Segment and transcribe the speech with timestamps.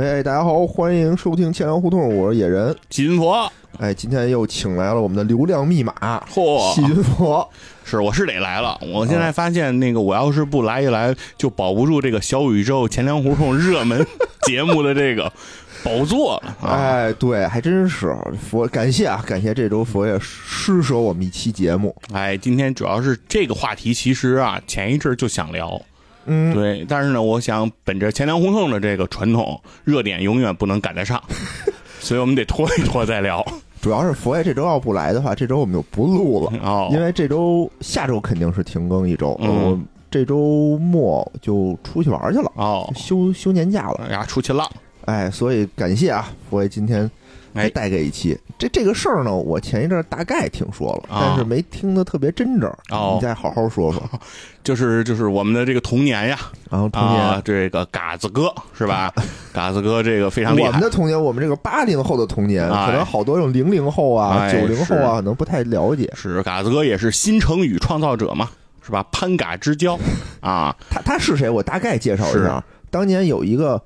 [0.00, 2.74] 哎，大家好，欢迎收听钱粮胡同，我是野人。
[2.88, 5.92] 金佛，哎，今天又请来了我们的流量密码，
[6.32, 7.46] 嚯细菌佛。
[7.84, 8.80] 是我是得来了。
[8.80, 14.06] 我现在发现那个，我要是不来一来，就保不住这个小宇宙钱粮胡同热门
[14.46, 15.30] 节目的这个
[15.84, 16.56] 宝座了。
[16.62, 18.16] 啊哎，对，还真是
[18.50, 21.94] 佛，感谢啊，感谢这周佛爷施舍我们一期节目。
[22.14, 25.78] 哎，今天主要是这个话题，其实啊，前一阵儿就想聊，
[26.26, 31.22] 嗯，对，但是呢，我想本着钱粮胡同的这个传统，热点永远不能赶得上，
[32.00, 33.44] 所以我们得拖一拖再聊。
[33.80, 39.48] 主要是佛爷这周要不来的话，这周我们就不录了， 哦，因为这周下周肯定是停更一周，嗯。
[39.48, 39.78] 我
[40.10, 44.06] 这周末就出去玩去了，哦，休休年假了。
[44.08, 44.68] 哎呀，出去浪，
[45.04, 47.08] 哎，所以感谢啊，佛爷今天
[47.54, 48.38] 哎带给一期。
[48.58, 52.70] 这这个事儿呢，我前一阵儿大概听说了，啊但是没听得特别真正。
[52.90, 54.02] 哦你再好好说说。
[54.62, 56.38] 就是就是我们的这个童年呀，
[56.70, 59.10] 然后童年，啊，这个嘎子哥是吧？
[59.54, 66.12] 嘎子哥这个非常厉害我们的童年，我们这个八零后的童年，哎可能好多种零零后啊、哎九零后啊，可能不太了解。
[66.14, 68.50] 是嘎子哥也是新成语创造者嘛，
[68.84, 69.02] 是吧？
[69.10, 69.98] 潘嘎之交
[70.40, 71.48] 啊，他他是谁？
[71.48, 72.62] 我大概介绍一下。
[72.90, 73.82] 当年有一个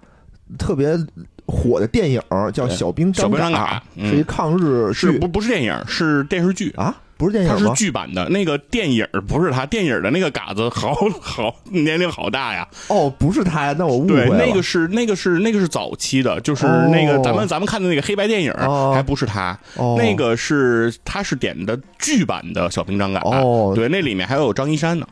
[0.59, 0.98] 特别
[1.47, 2.20] 火的电影
[2.53, 4.11] 叫《小兵张小兵张嘎嘎》，嗯。
[4.11, 6.70] 是一抗日是不不是电影，是电视剧。
[6.77, 6.95] 啊？
[7.17, 7.69] 不是电影它是？
[7.75, 14.36] 剧版的那个电影不是他电影的那个嘎子好好年龄好大呀，哦，不是他呀，那我误会了。
[14.36, 18.91] 对，那个是那个是那个是早期的，就是哦那个咱们咱们看的那个黑白电影哦。
[18.92, 19.95] 还不是他，哦。
[19.97, 23.73] 那个是他是点的剧版的小兵张嘎，哦。
[23.77, 25.06] 对，那里面还有张一山呢。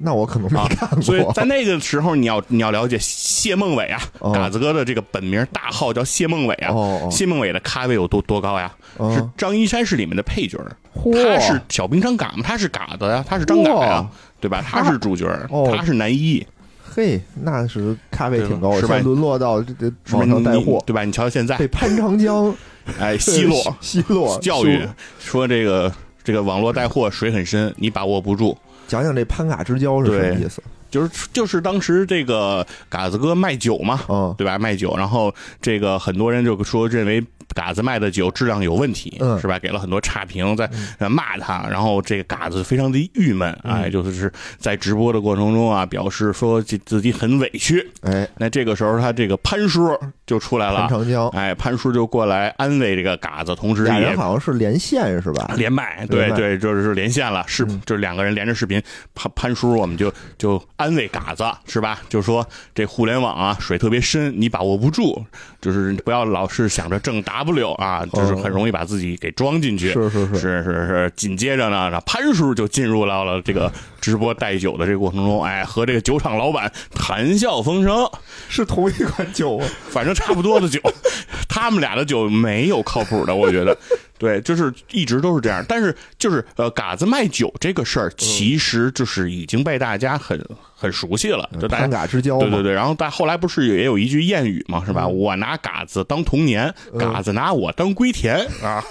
[0.00, 1.00] 那我可能没啊看过。
[1.02, 6.72] 所以在那个时候，你要你要了解谢孟伟啊，哦嘎子哥的这个本名大号叫谢孟伟啊。
[6.72, 8.72] 哦哦谢孟伟的咖位有多多高呀？
[8.96, 10.58] 哦是张一山是里面的配角
[10.94, 14.10] 他是小兵张嘎嘛，他是嘎子呀，他是张嘎呀哇，
[14.40, 14.64] 对吧？
[14.66, 16.44] 他是主角， 哦他是男一，
[16.82, 19.72] 嘿，那是咖位挺高的，是吧沦落到这
[20.04, 20.16] 这？
[20.16, 21.04] 网上带货，对吧？
[21.04, 22.52] 你瞧瞧现在被，潘长江
[22.98, 24.80] 哎，奚落 奚落教育
[25.20, 25.92] 说这个
[26.24, 28.56] 这个网络带货水很深，你把握不住。
[28.88, 30.60] 讲讲这潘嘎之交是什么意思？
[30.90, 34.58] 就是就是当时这个嘎子哥卖酒嘛，嗯对吧？
[34.58, 37.22] 卖酒，然后这个很多人就说认为
[37.54, 39.58] 嘎子卖的酒质量有问题，嗯是吧？
[39.58, 47.84] 给了很多差评，在呃骂他，然后这个嘎子非常的郁闷，嗯哎，就是在直播的过程中啊，表示说自自己很委屈。
[48.02, 55.54] 哎，那这个时候他这个潘叔就出来了，潘长江哎，潘叔就过来安慰这个嘎子，同时也俩人好像是连线是吧？
[55.56, 58.80] 连麦，对麦对，就是连线了，视嗯就是两个人连着视频，
[59.14, 62.00] 潘潘叔我们就就安慰嘎子是吧？
[62.08, 65.24] 就说这互联网啊水特别深，你把握不住，
[65.60, 69.92] 就是不要老是想着挣 W 啊，就是很容易把自己给装进去。
[69.92, 78.08] 是是是，是是是，紧接着呢，潘叔就进入到了这个直播带酒的这个过程中，哎，和这个酒厂老板谈笑风生，
[78.48, 79.66] 是同一款酒啊。
[79.90, 80.80] 反正差不多的酒，
[81.48, 83.76] 他们俩的酒没有靠谱的，我觉得。
[84.18, 90.38] 对，就是一直都是这样，但是就是呃，嘎子卖酒这个事儿，其实就是已经被大家很
[90.74, 95.06] 很熟悉了，就大家嘎之交，对对对，然后但后来不是也有一句谚语嘛，是吧？
[95.06, 98.46] 我拿嘎子当童年，嘎子拿我当归田。
[98.62, 98.84] 啊。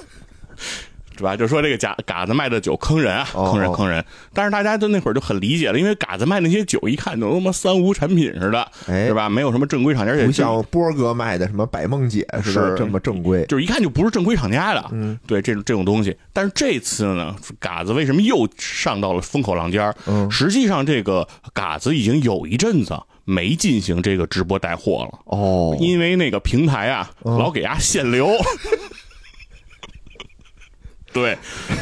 [1.17, 1.35] 是吧？
[1.35, 4.03] 就说这个假嘎子卖的酒坑人啊，哦坑人坑人。
[4.33, 9.27] 但是大家都那会儿就很理解了，因为嘎子卖那些酒一看都他妈三无产品似的，哎是吧？
[9.27, 13.45] 没有什么正规厂家，不像波哥卖的什么百梦姐似的是这么正规。
[13.47, 16.15] 就是一看就不是正规厂家的，嗯，对这种这种东西。
[16.31, 19.95] 但是这次呢，嘎子为什么又上到了风口浪尖儿？
[20.05, 22.95] 嗯实际上这个嘎子已经有一阵子
[23.25, 28.29] 没进行这个直播带货了，哦，因为那个平台啊，嗯老给伢限流。
[31.13, 31.37] 对，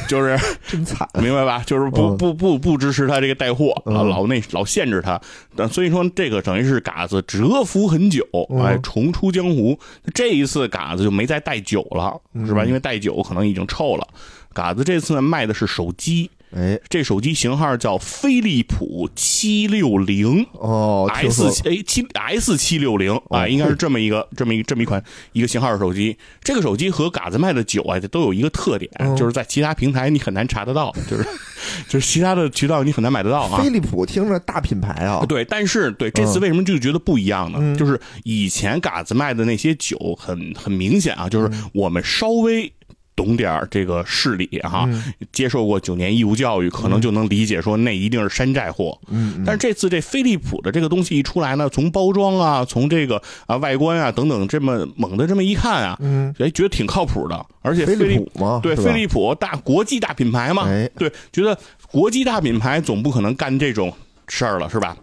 [0.08, 0.38] 就是
[0.68, 1.08] 真惨。
[1.16, 1.63] 明白吧？
[1.66, 5.19] 就是不嗯不不不支持他这个带货，嗯老老那老限制他，
[5.56, 9.78] 但所以说这个等于是嘎子蛰伏很久，嗯哎，重出江湖。
[10.14, 12.64] 这一次嘎子就没再带酒了，是吧？
[12.66, 14.08] 因为带酒可能已经臭了。
[14.53, 25.03] 嘎子这次卖的是手机，哎，这手机型号叫飞利浦七六零哦，S 说哎七 S 七六零啊，应该是这么一个这么一这么一款
[25.34, 26.17] 一个型号的手机。
[26.41, 31.28] 这个手机和嘎子卖的酒啊，都有一个特点，嗯就是在其他平台你很难查得到，就是
[31.90, 33.69] 就是其他的渠道你很难买得到啊飞。
[33.69, 37.59] 利浦听着大品牌啊，对，但是对这次为什么就觉得不一样呢？
[37.61, 42.72] 嗯就是以前嘎子卖的那些酒很很明显啊，就是嗯我们稍微。
[43.16, 44.90] 懂点儿这个事理哈，
[45.32, 49.00] 接受过九年义务教育，可能就能理解说那一定是山寨货。
[49.08, 49.44] 嗯，嗯。
[49.46, 57.46] 但是这次这飞利浦的这个东西一出来呢，从包装啊，从这个啊外观啊等等这么猛的这么一看啊，嗯，哎，觉得挺靠谱的。
[57.62, 60.90] 而且飞飞利利浦嘛，对飞利浦大国际大品牌嘛，哎。
[60.97, 61.58] 对，觉得
[61.90, 63.91] 国际大品牌总不可能干这种
[64.28, 64.96] 事儿了，是吧？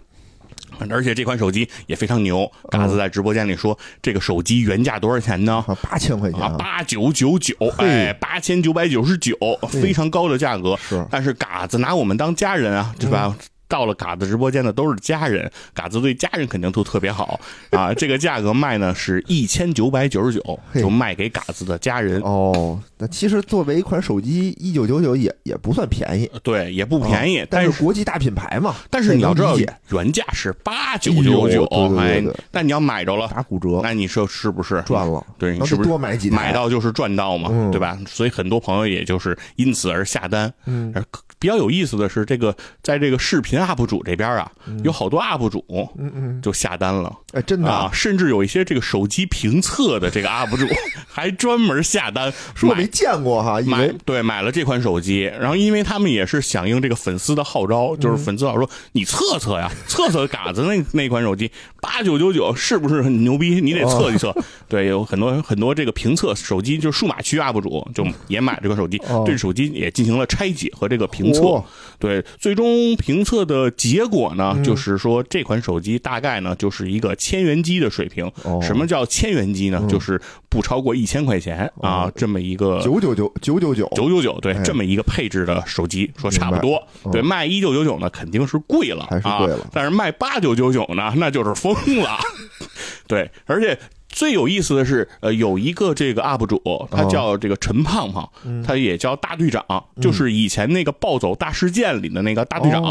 [0.91, 2.51] 而且这款手机也非常牛。
[2.71, 5.65] 嘎子在直播间里说，这个手机原价多少钱呢？
[5.67, 9.37] 啊，八千块钱啊，八九九九，哎，八千九百九十九，
[9.69, 10.77] 非常高的价格。
[10.77, 13.37] 是，但是嘎子拿我们当家人啊，对吧？
[13.73, 17.41] 到了嘎子直播间的都是家人，嘎子对家人肯定都特别好
[17.71, 17.91] 啊。
[17.97, 22.21] 这个价格卖呢是一千九百九十九，就卖给嘎子的家人。
[22.21, 27.43] 哦，那其实作为一款手机，一九九九也也不算便宜，对，也不便宜。
[27.49, 29.57] 但是国际大品牌嘛，但是你要知道
[29.89, 31.65] 原价是八九九九，
[31.97, 35.25] 哎，那你要买着了打骨折，那你说是不是赚了？
[35.39, 37.99] 对，你是不是多买几买到就是赚到嘛，对吧？
[38.07, 40.53] 所以很多朋友也就是因此而下单。
[40.67, 40.93] 嗯，
[41.39, 44.51] 比较有意思的是，这个在这个视频 UP 主这边啊。
[44.85, 45.65] 有好多 UP 主，
[45.99, 50.67] 嗯嗯，就下单了，哎，真的啊，甚至有一些这个手机评测的这个 UP 主
[51.09, 61.51] 还专门下单，说我没见过哈，买对买了这款手机，然后因为他们也是响应这个粉丝的号召，就是粉丝老说你测测呀，测测嘎子那那款手机
[61.83, 63.61] 八九九九是不是很牛逼？
[63.61, 64.33] 你得测一测。
[64.69, 71.63] 对，有很多很多这个评测手机，就是数码区 UP 主就也买这个手机，对手机也进行了拆解和这个评测。
[71.99, 78.31] 对，最终评测的结果呢，就是说这款手机大概呢就是一个千元机的水平。
[78.63, 79.85] 什么叫千元机呢？
[79.91, 86.81] 就是不超过一千块钱啊，这么一个九九九九九九九九九，对，这么一个配置的手机，说差不多。
[87.11, 89.59] 对，卖一九九九呢肯定是贵了，还是贵了。
[89.73, 92.19] 但是卖八九九九呢，那就是疯疯了。
[93.07, 93.79] 对，而且。
[94.13, 96.61] 最有意思的是，呃，有一个这个 UP 主，
[96.91, 98.29] 他叫这个陈胖胖，
[98.65, 99.65] 他也叫大队长，
[100.01, 102.83] 就是以前那个暴走大事件里的那个大队长，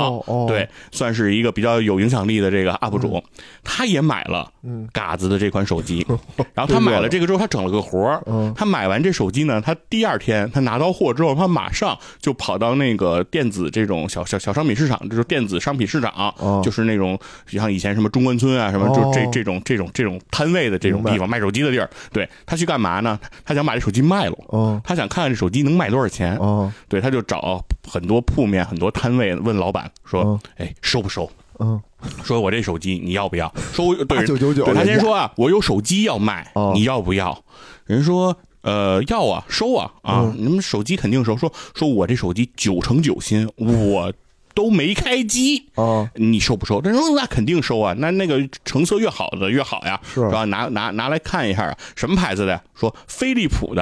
[0.48, 3.24] 对，算是一个比较有影响力的这个 UP 主，
[3.64, 4.52] 他也买了
[4.92, 6.06] 嘎子的这款手机，
[6.56, 8.22] 然后他买了这个之后，他整了个活
[8.56, 16.34] 他买完这手机呢，他第二天他拿到货之后，他马上就跑到那个电子这种小小小商品市场，就是电子商品市场，
[16.64, 21.04] 就是那种像以前什么中关村啊什么，就这这种这种这种摊位的这种。
[21.12, 23.20] 地方卖手机的地儿，对他去干嘛呢？
[23.46, 31.30] 他想把这手机卖了，哦，他想看看这手机能卖多少钱，哦，对，他就找很多铺面、很多摊位问老板说：“哎，收不收？”
[31.60, 31.80] 嗯，
[32.24, 33.54] 说我这手机你要不要？
[33.74, 37.44] 收 对九九九，对他先说啊，我有手机要卖，你要不要？
[37.86, 41.38] 人说呃要啊，收啊啊，你们手机肯定收。
[41.38, 44.12] 说说我这手机九成九新，我。
[44.54, 46.10] 都没开机啊！
[46.16, 46.82] 你收不收？
[46.82, 47.94] 他说那肯定收啊！
[47.98, 50.46] 那那个成色越好的越好呀，是吧？
[50.46, 52.62] 拿拿拿来看一下啊，什么牌子的？
[52.76, 53.82] 说飞利浦的。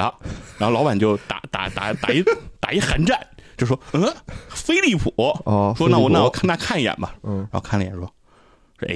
[0.58, 2.22] 然后老板就打打打打一
[2.60, 3.18] 打一寒战，
[3.56, 4.12] 就说嗯，
[4.48, 7.14] 飞利浦哦，说那我那我看那看一眼吧。
[7.22, 8.12] 嗯，然后看了一眼说，
[8.86, 8.94] 哎，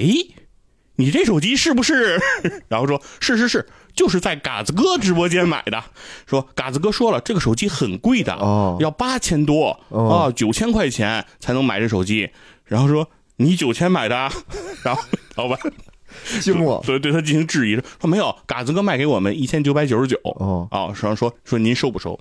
[0.97, 2.19] 你这手机是不是？
[2.67, 3.65] 然后说是是是。
[3.95, 5.81] 就是在嘎子哥直播间买的，
[6.27, 12.29] 说嘎子哥说了，这个手机很贵的，哦要八千多啊，九千块钱才能买这手机。
[12.65, 14.29] 然后说你九千买的，
[14.83, 15.01] 然后
[15.35, 15.57] 老板
[16.83, 22.19] 所以对他进行质疑，说没有，嘎子哥卖给我们一千九百九十九，哦啊，然后说说您收不收？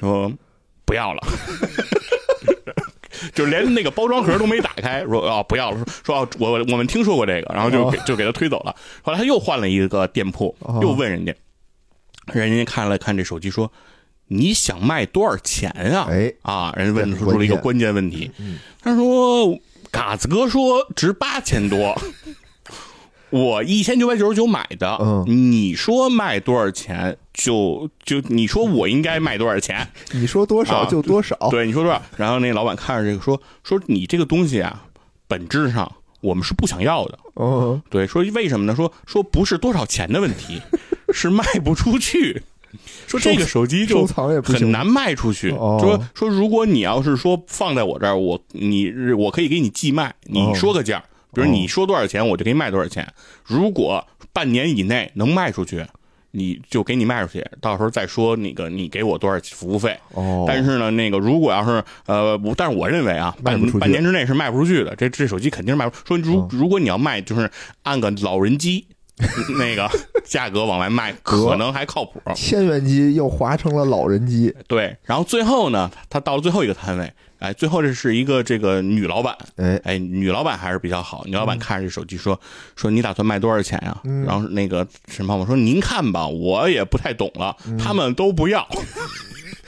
[0.00, 0.32] 说
[0.86, 1.20] 不要了。
[3.34, 8.74] 就连那个包装盒都没打开，说啊不要了，说我我们听说过这个，然后就给就给他推走了。
[9.02, 11.34] 后来他又换了一个店铺，又问人家，
[12.32, 13.70] 人家看了看这手机，说
[14.28, 16.08] 你想卖多少钱啊？
[16.10, 18.30] 哎啊，人家问出了一个关键问题，
[18.82, 19.58] 他说
[19.90, 21.96] 嘎子哥说值八千多。
[23.30, 29.86] 我一千九百九十九买的，你说卖多少钱就就你说我应该卖多少钱？
[30.12, 31.36] 你说多少就多少。
[31.50, 32.02] 对，你说多少？
[32.16, 34.84] 然后那老板看着这个说说你这个东西啊，
[35.28, 37.18] 本质上我们是不想要的。
[37.34, 38.74] 哦，对，说为什么呢？
[38.74, 40.62] 说说不是多少钱的问题，
[41.12, 42.42] 是卖不出去。
[43.06, 44.06] 说这个手机就
[44.42, 45.50] 很难卖出去。
[45.50, 51.04] 说说如果你要是说放在我这儿，我你我可以给你寄卖，你说个价。
[51.32, 53.12] 比如你说多少钱，我就给你卖多少钱。
[53.44, 55.86] 如果半年以内能卖出去，
[56.36, 59.98] 你就给你卖出去，到时候再说那个你给我多少服务费。
[60.12, 60.44] 哦。
[60.46, 64.94] 但是呢，那个如果要是呃，但是我认为啊，半半年之内是卖不出去的。
[64.96, 66.04] 这这手机肯定是卖不出。
[66.06, 67.50] 说如如果你要卖，就是
[67.82, 68.86] 按个老人机
[69.58, 69.88] 那个
[70.24, 72.20] 价格往外卖，可能还靠谱。
[72.34, 74.54] 千元机又划成了老人机。
[74.68, 74.94] 对。
[75.04, 77.10] 然后最后呢，他到了最后一个摊位。
[77.38, 81.24] 哎，最后这是一个这个女老板，哎哎，女老板还是比较好。
[81.26, 82.38] 女老板看着这手机说
[82.74, 84.00] 说你打算卖多少钱呀？
[84.26, 88.66] 然后那个陈胖胖说您看吧，我也不太懂了，他们都不要。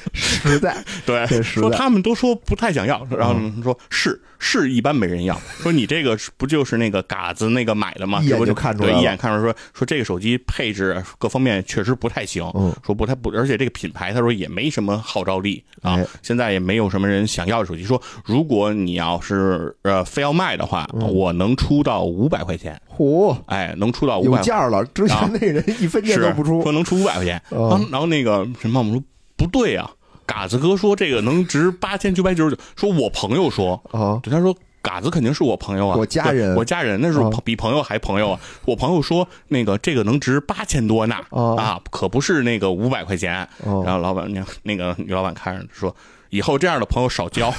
[0.15, 1.43] 实在， 对，实在。
[1.43, 8.21] 说他们都说不太想要，然后说是是一般没人要， 说你这个不就是那个嘎子那个买的吗？
[8.23, 17.85] 一眼就看出来对，一眼看出来说说这个手机配置各方面确实不太行，嗯说不太不，而且这个品牌他说也没什么号召力啊哎，现在也没有什么人想要这手机。
[17.85, 21.09] 说如果你要是呃非要卖的话，嗯。
[21.09, 24.43] 我能出到五百块钱，嚯，哎，能出到五有百。
[24.43, 26.62] 价了，之前那人一分钱都不出。
[26.62, 27.43] 说，能出五百块钱。
[27.50, 27.59] 嗯。
[27.59, 29.03] 然后然后那个什么，我们说
[29.37, 29.91] 不对啊，
[30.29, 34.55] 嘎子哥说这个能值八千九百九十九，说我朋友说，啊，对他说。
[34.81, 38.41] 嘎子肯定是我朋友啊，我家人我家人那是啊比朋友还朋友啊。
[38.65, 43.43] 我朋友说那个这个能值八千多呢啊啊，可不是那个五百块钱。
[43.65, 45.95] 哦然后老板娘那个女老板看着说，
[46.31, 47.53] 以后这样的朋友少交，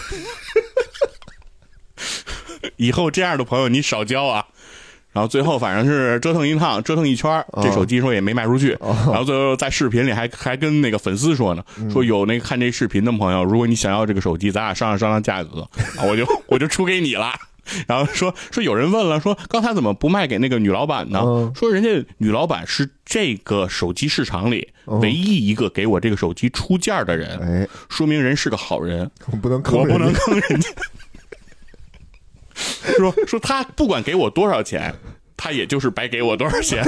[2.77, 4.47] 以后这样的朋友你少交啊。
[5.11, 8.77] 然后最后反正是折腾一趟，折腾一圈这手机说也没卖出去。
[8.81, 15.61] 然后最后在视频里还还跟那个粉丝说呢，嗯说有那个看这视频的朋友，如果你想要这个手机，咱俩商量商量价格，
[15.97, 17.31] 啊 我就我就出给你了。
[17.87, 21.21] 然后说说有人问了，说刚才怎么不卖给那个女老板呢？
[21.23, 30.69] 嗯说人家女老板是这个手机市场里嗯唯一一个给我这个手机出价的人，哎，说明人是个好人，我不能坑我不能，坑人家。
[32.97, 34.93] 说说他不管给我多少钱，
[35.37, 36.83] 他也就是白给我多少钱。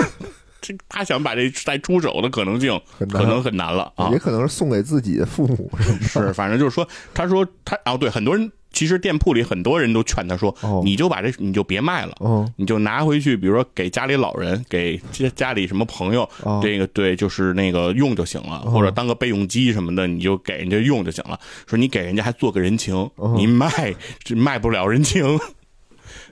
[0.61, 4.19] 这他想把这再出手的可能性可能很难了啊也！
[4.19, 21.39] 可能是送给自己的父母什么的是，反正就是说，他说他哦，对，很多人其实店铺里很多人都劝他说，哦你就把这你就别卖了，哦你就拿回去，比如说给家里老人，给家家里什么朋友，哦这个对，就是那个用就行了，或者当个备用机什么的，你就给人家用就行了。
[21.65, 25.39] 说你给人家还做个人情，哦你卖这卖不了人情，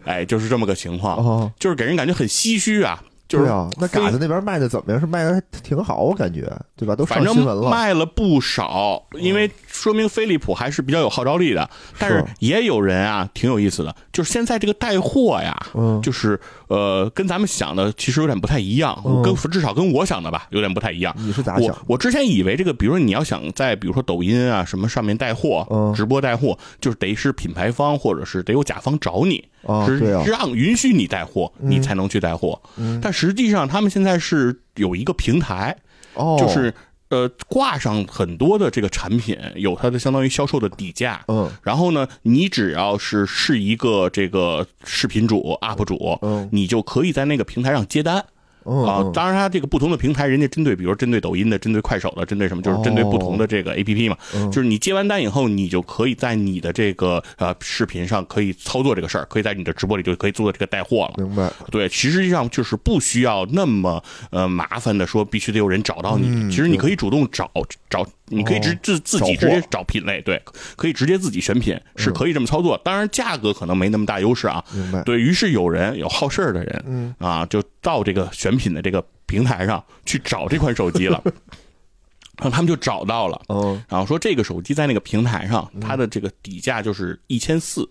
[0.06, 3.02] 哎，就是这么个情况，哦，就是给人感觉很唏嘘啊。
[3.28, 3.46] 就是
[3.80, 5.00] 那嘎子那边卖的怎么样？
[5.00, 6.96] 是卖的还挺好，我感觉，对吧？
[6.96, 11.70] 都反新闻了，卖了不少，因为说明飞利浦还是比较有号召力的。
[12.00, 21.14] 但是是也有人啊，挺有意思的，就是现在这个带货呀，嗯就是呃，跟咱们想的其实有点不太一样，嗯跟至少跟我想的吧，有点不太一样。
[21.18, 21.78] 你是咋想我？
[21.88, 29.44] 我之前以为这个，比如说你要想在比如说抖音啊什么上面带货，嗯直播带货，就是得是品牌方或者是得有甲方找你，
[29.86, 32.62] 是让允许你带货，你才能去带货。
[32.78, 35.76] 嗯但实际上他们现在是有一个平台，
[36.14, 36.72] 哦，就是
[37.10, 41.24] 呃挂上很多的这个产品，有它的相当于销售的底价。
[41.28, 48.26] 嗯然后呢，你只要是是一个这个视频主 UP 主，嗯你就可以在那个平台上接单。
[48.70, 54.18] 嗯啊嗯，当然，它这个不同的平台，人家针对，比如针对抖音的，针对快手的，针对什么，就是针对不同的这个 A P P 嘛。
[54.36, 61.24] 嗯就是你接完单以后，你就可以在你的这个呃视频上可以操作这个事儿，可以在你的直播里就可以做这个带货了。
[61.24, 66.28] 明白，对，其实际上就是不需要那么呃麻烦的说，必须得有人找到你。
[66.28, 67.50] 嗯其实你可以主动找
[67.90, 68.78] 找，你可以直哦。
[68.82, 70.42] 自自己直接找品类，对，
[70.76, 72.78] 可以直接自己选品，是可以这么操作。
[72.84, 74.64] 当然价格可能没那么大优势啊。
[75.06, 77.16] 对于是有人有好事儿的人，嗯。
[77.20, 81.22] 啊，就到这个选品的这个平台上去找这款手机了，
[82.38, 83.42] 然后他们就找到了。
[83.50, 87.88] 嗯，然后说这个手机在那个平台上，它的这个底价就是一千四，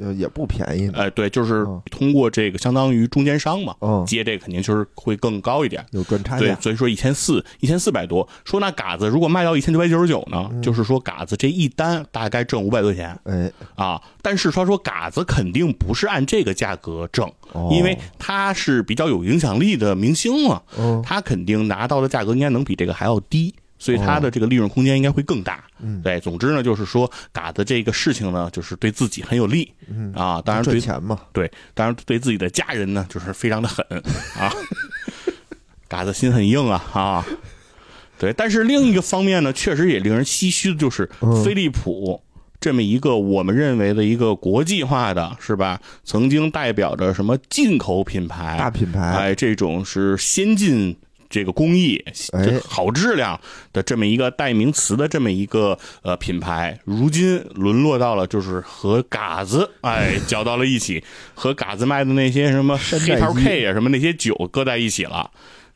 [0.00, 5.84] 呃也不便宜哎，呃，对，就是嗯通过这个相当于中间商嘛，嗯接这个肯定就是会更高一点。
[5.92, 8.26] 有赚差价，，对所以说一千四，一千四百多。
[8.44, 14.00] 说那嘎子如果卖到一千九百九十九呢，嗯就是说嘎子这一单大概挣五百块钱哎，啊。
[14.22, 23.54] 但是他说嘎子肯定不是按这个价格挣，哦因为他是比较有影响力的明星嘛，嗯他肯定拿到的价格应该能比这个还要低。
[23.82, 25.56] 所以它的这个利润空间应该会更大。
[25.56, 30.40] 哦嗯对，总之呢，就是说嘎子这个事情呢，就是对自己很有利嗯啊。
[30.40, 33.84] 当然对赚钱嘛，对，当然对自己的家人呢，就是非常的狠
[34.38, 34.52] 啊，
[35.88, 37.26] 嘎子心很硬啊啊。
[38.16, 42.22] 对，但是另一个方面呢，确实也令人唏嘘的就是嗯飞利浦。
[42.60, 45.80] 这么一个我们认为的一个国际化的，是吧？
[46.04, 50.96] 曾经代表着什么进口品牌、大品牌，哎，这种是先进
[51.32, 52.04] 这个工艺、
[52.68, 53.40] 好质量
[53.72, 61.02] 的这么一个代名词的这么一个呃品牌，如今沦落到了就是和嘎子 哎搅到了一起，
[61.34, 65.30] 和嘎子卖的那些什么黑桃 K 啊什么那些酒搁在一起了，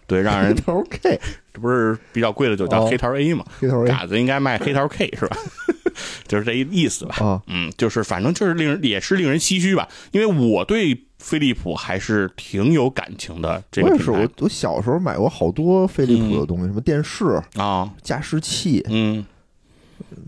[0.06, 1.18] 对，让人头 K
[1.54, 2.88] 这不是比较贵的酒叫哦。
[2.90, 3.42] 黑桃 A 嘛？
[3.58, 5.38] 黑头 A 嘎子应该卖黑桃 K 是吧？
[6.26, 7.16] 就是这意思吧。
[7.20, 13.62] 啊，嗯，就是反正就是令人也是令人唏嘘吧，因为我对飞利浦还是挺有感情的。
[13.70, 19.24] 这个是，个我我小时候买过好多飞利浦的东西，什么电视、啊，加湿器，嗯，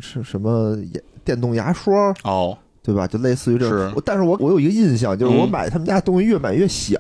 [0.00, 2.56] 是什么牙电动牙刷，哦，
[2.88, 3.07] 对吧？
[3.07, 4.02] 就类似于这种是。
[4.02, 6.99] 但是我我有一个印象，就是我嗯买他们家东西越买越小，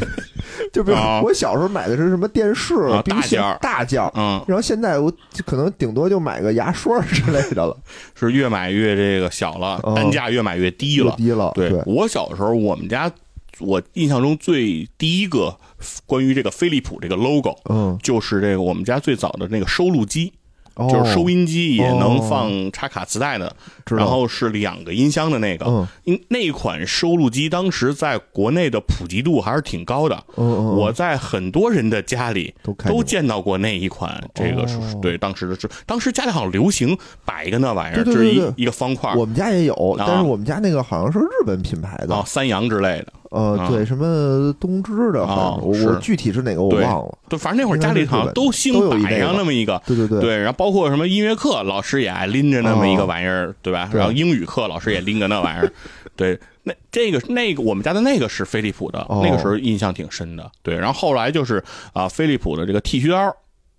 [0.70, 5.10] 就比如啊我小时候买的是什么电视啊、冰箱大件儿大件儿，嗯，然后现在我
[5.46, 7.74] 可能顶多就买个牙刷之类的了，
[8.14, 11.14] 是越买越这个小了，哦单价越买越低了。
[11.18, 11.50] 越低了。
[11.54, 13.10] 对对，我小时候，我们家
[13.58, 15.56] 我印象中最第一个
[16.04, 20.30] 关于这个飞利浦这个 logo，嗯，就是这个我们家最早的那个收录机，
[20.76, 23.54] 哦就是收音机也能哦放插卡磁带的，
[23.90, 25.66] 然后是两个音箱的那个。
[25.66, 30.14] 嗯因那款收录机当时在国内的普及度还是挺高的。
[30.36, 43.12] 嗯嗯，我在很多人的家里都见都见到过那一款，这个是哦对当时的是当时家里好像流行摆一个那玩意儿，就是一一个方块我们家也有，啊但是我们家那个好像是日本品牌的啊，，三洋之类的。
[43.36, 47.18] 呃，啊对，什么东芝的，我我具体是哪个我忘了。
[47.28, 49.80] 对，反正那会儿家里好像都兴摆上那么一个。
[49.86, 53.90] 对对对，对，然后包括什么音乐课，老师也爱拎着那么一个玩意儿，对吧？
[53.92, 55.70] 然后英语课，老师也拎个那玩意儿。
[56.16, 60.50] 对，那这个那个我们家的那个是飞利浦的，哦那个时候印象挺深的。
[60.62, 61.62] 对，然后后来就是
[61.92, 63.36] 啊，飞利浦的这个剃须刀。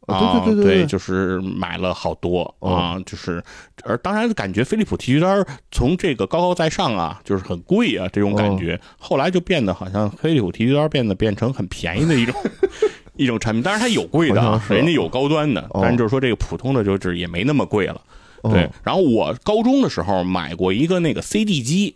[0.07, 2.73] 对对对对就是买了好多哦。
[2.73, 3.43] 啊，就是，
[3.83, 5.27] 而当然感觉飞利浦剃须刀
[5.71, 8.57] 从这个高高在上啊，就是很贵啊这种感哦。
[8.57, 12.33] 觉，后来就变得好像飞利浦剃须刀变得变成很便宜的一种
[13.17, 15.79] 一种产品，当然它有贵的人家有高端的，哦。
[15.81, 17.99] 但是就是说这个普通的就是也没那么贵了。
[18.43, 18.51] 哦。
[18.51, 21.95] 对，然后我高中的时候买过一个那个 CD 机，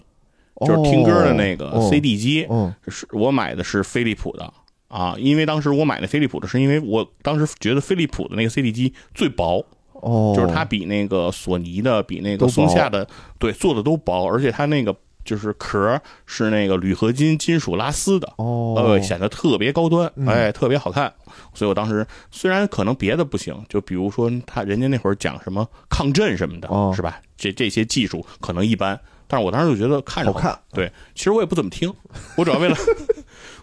[0.66, 1.88] 就是听歌的那个哦。
[1.90, 2.74] CD 机，哦。
[2.88, 4.54] 是我买的是飞利浦的
[4.92, 13.08] 啊，因为当时我买那飞利浦的是因为我当时觉得飞利浦的那个 CD 机最薄，哦，就是它比那个索尼的、比那个松下的，
[13.40, 14.94] 对做的都薄，而且它那个
[15.24, 21.14] 就是壳是那个铝合金金属拉丝的，哦，呃，显得特别高端，嗯哎，特别好看。
[21.54, 27.22] 所以我当时虽然可能别的不行，就比如说他人家那会儿讲什么抗震什么的，哦是吧？
[27.38, 30.60] 这这些技术可能一般，但是我当时就觉得看着好看。
[30.74, 31.94] 对，其实我也不怎么听，
[32.36, 32.76] 我主要为了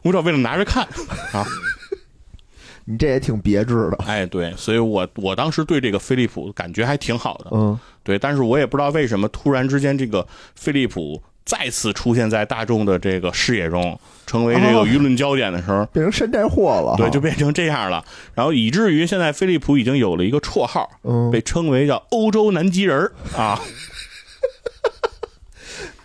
[0.03, 0.87] 我主要为了拿着看
[1.33, 1.47] 啊。
[2.91, 3.99] 你这也挺别致的。
[4.07, 16.95] 哎，对，所以我我当时对这个飞利浦感觉还挺好的，嗯，对，但是我也不知道为什么突然之间这个飞利浦再次出现在大众的这个视野中，成为这个哦舆论焦点的时候，变成山寨货了。
[16.97, 18.03] 对，就变成这样了。
[18.35, 23.61] 然后以至于现在飞利浦已经有了一个绰号，嗯被称为叫“欧洲南极人儿”啊。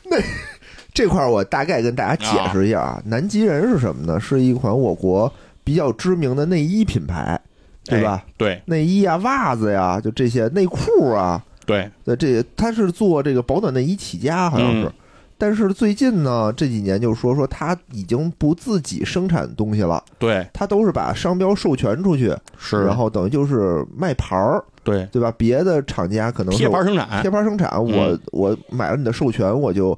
[0.93, 4.19] 这块儿我大概跟大家解释一下啊，南极人是什么呢？
[4.19, 5.31] 是一款我国
[5.63, 7.39] 比较知名的内衣品牌，
[7.85, 8.23] 对吧？
[8.25, 8.33] 哎？
[8.37, 14.85] 对内衣啊、袜子呀，就这些内裤啊，对，那，这它是做这个保暖内衣起家，好像是。
[14.85, 14.93] 嗯
[15.35, 25.33] 但是最近呢，这几年就说说它已经不自己生产东西了，对，它都是把商标授权出去，是，然后等于就是卖牌儿，对对吧？
[25.35, 29.97] 别的厂家可能是贴牌生产贴，牌生产，我嗯我买了你的授权，我就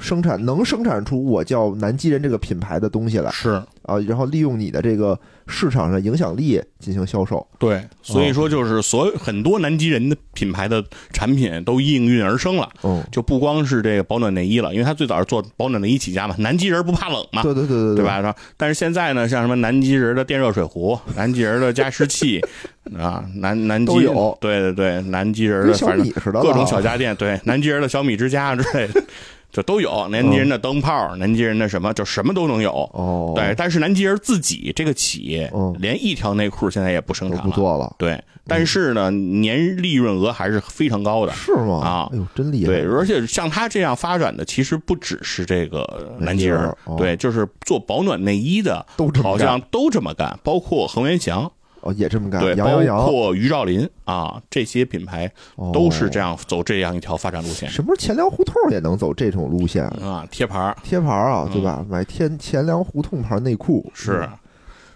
[0.00, 7.46] 生产能生产出我叫南极人这个品牌的东西来是啊，然后利用你的这个市场上的影响力进行销售。
[7.58, 10.82] 对，所以说就是所有很多南极人的品牌的
[11.12, 12.68] 产品都应运而生了。
[12.82, 18.04] 嗯，就不光是这个保暖内衣了，因为它最早是做保暖内衣起家嘛，南极人不怕冷嘛，对对对对对？
[18.04, 18.20] 吧？
[18.20, 22.40] 然后但是现在呢，像什么南极人的电热水壶、 南极人的加湿器
[22.96, 29.02] 啊，南南极有对对对，南极人的反正各种小家电，对，南极人的小米之家之类的，
[29.50, 30.08] 就都有。
[30.08, 32.70] 南极人的灯泡，南极人的什么，就什么都能有。
[32.92, 37.44] 哦，对，但是南极人自己这个企业嗯，连一条内裤现在也不生产了。
[37.44, 41.32] 不做了，对，但是呢，年利润额还是非常高的。
[41.32, 41.80] 是吗？
[41.80, 42.66] 啊哎呦，真厉害！
[42.66, 48.84] 对，而且像他这样发展的，其实不只是这个南极人对，就是做保暖内衣的，
[49.22, 55.30] 好像都这么干，包括恒源祥，哦，也这么干，对，包括于兆林啊，这些品牌
[55.72, 56.20] 都是这样。
[56.20, 59.82] 样走这样一条发展路线什么时候钱粮胡同也能走这种路线？
[59.86, 61.82] 啊，贴牌儿贴牌啊，嗯对吧？
[61.88, 64.28] 买天钱粮胡同牌内裤是，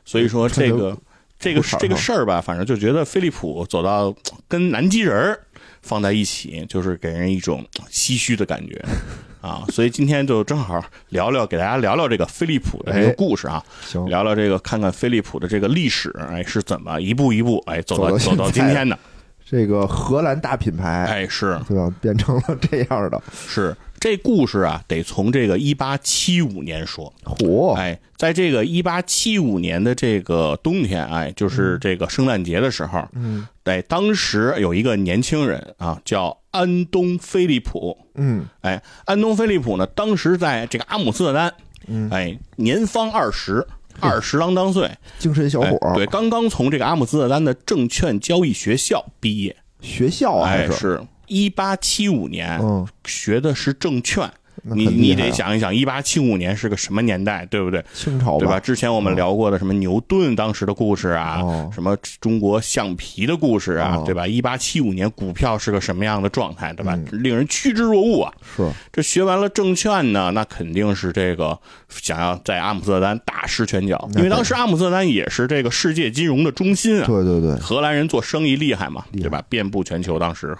[0.04, 0.94] 所以说这个
[1.38, 4.14] 这个这个事儿吧，反正就觉得飞利浦走到
[4.46, 5.40] 跟南极人儿
[5.80, 8.84] 放在一起，就是给人一种唏嘘的感觉
[9.44, 9.62] 啊。
[9.68, 18.98] 所以今天就正好聊聊，给大家聊聊这个飞利浦的这个哎故事啊，行，聊聊这个，看看飞利浦的这个历史，哎，是怎么一步一步哎走到走到走到今天的，
[19.44, 21.92] 这个荷兰大品牌，哎，是对吧？
[22.00, 23.76] 变成了这样的，是。
[24.04, 27.10] 这故事啊，得从这个一八七五年说。
[27.24, 33.48] 嚯，哎，在这个一八七五年的这个冬天，哎，就是这个圣诞节的时候，嗯。
[33.62, 37.96] 哎，当时有一个年轻人啊，叫安东·菲利普。
[38.16, 38.44] 嗯。
[38.60, 41.54] 哎，安东·菲利普呢，当时在这个阿姆斯特丹，
[41.86, 43.66] 嗯，哎，年方二十，
[44.00, 49.56] 二十郎当岁，精神小伙儿，哎对，刚刚从这个阿姆斯特丹的证券交易学校毕业。
[49.80, 54.30] 学校啊还哎，是一八七五年，嗯学的是证券。
[54.64, 57.84] 你你得想一想，一八七五年是个什么年代，对不对？
[57.92, 58.58] 清朝对吧？？
[58.58, 64.26] 之前我们聊过的什么牛顿当时的故事啊，哦什么中国橡皮的故事啊，哦对吧？
[64.26, 66.94] 一八七五年股票是个什么样的状态，对吧？
[66.94, 68.32] 嗯令人趋之若鹜啊！
[68.56, 77.06] 是这学完了证券呢，那肯定是这个想要在阿姆斯特丹大施拳脚，因为当时阿姆斯特丹也是这个世界金融的中心啊。
[77.06, 79.42] 对对对，荷兰人做生意厉害嘛，害对吧？
[79.48, 80.56] 遍布全球，当时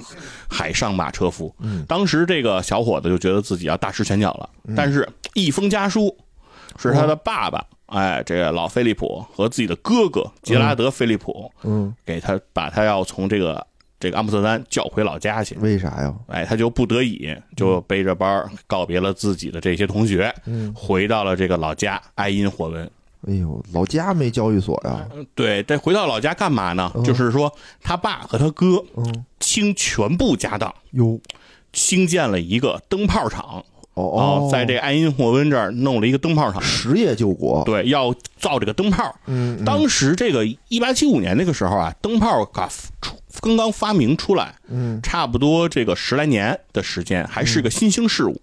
[0.49, 1.55] 海上马车夫。
[1.61, 6.14] 嗯当时这个小伙子就觉得自己要大施拳脚了，嗯但是一封家书
[6.76, 13.64] 是他的爸爸，哎，这个老菲利普和自己的哥哥杰拉德·菲利普嗯，给他把他要从这个
[14.00, 15.54] 这个阿姆斯特丹叫回老家去。
[15.57, 16.14] 为啥呀？
[16.26, 22.90] 哎，他就不得已就背着包告别了自己的这些同学，嗯，回到了这个老家埃因霍温。
[23.26, 25.09] 哎呦，老家没交易所呀？
[25.35, 26.92] 对，这回到老家干嘛呢？
[26.94, 31.18] 嗯就是说他爸和他哥嗯，倾全部家当，哟，
[31.72, 36.61] 兴建了一个灯泡厂哦啊哦，，在这爱因霍温这儿弄了一个灯泡厂。
[36.61, 37.62] 实业救国。
[37.64, 39.14] 对，要造这个灯泡。
[39.26, 42.68] 嗯，嗯当时这个一八七五年那个时候啊，灯泡刚
[43.00, 48.40] 出刚刚发明出来，嗯差不多这个十来年的时间，还是个新兴事物。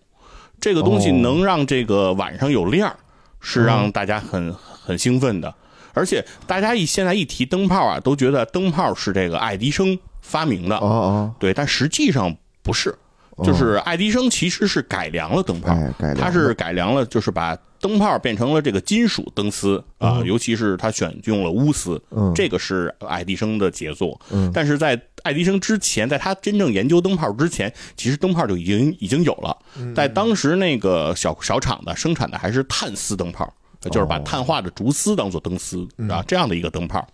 [0.59, 2.95] 这个东西哦能让这个晚上有亮，
[3.39, 5.53] 是让大家很很兴奋的。
[5.93, 12.95] 而且大家一现在一提灯泡啊，都觉得灯泡是这个爱迪生发明的，哦哦，对，但实际上不是，
[13.43, 24.19] 就是爱迪生其实是改良了灯泡，哎，改良他是改良了，就是把灯泡变成了这个金属灯丝啊，嗯尤其是他选用了钨丝，嗯这个是爱迪生的杰作。
[24.31, 29.57] 嗯但是在爱迪生之前，在他真正研究灯泡之前，其实灯泡就已经已经有了。
[29.77, 33.51] 嗯在当时那个小小厂的生产的还是碳丝灯泡，
[33.81, 37.07] 就是把哦碳化的竹丝当做灯丝嗯啊，这样的一个灯泡。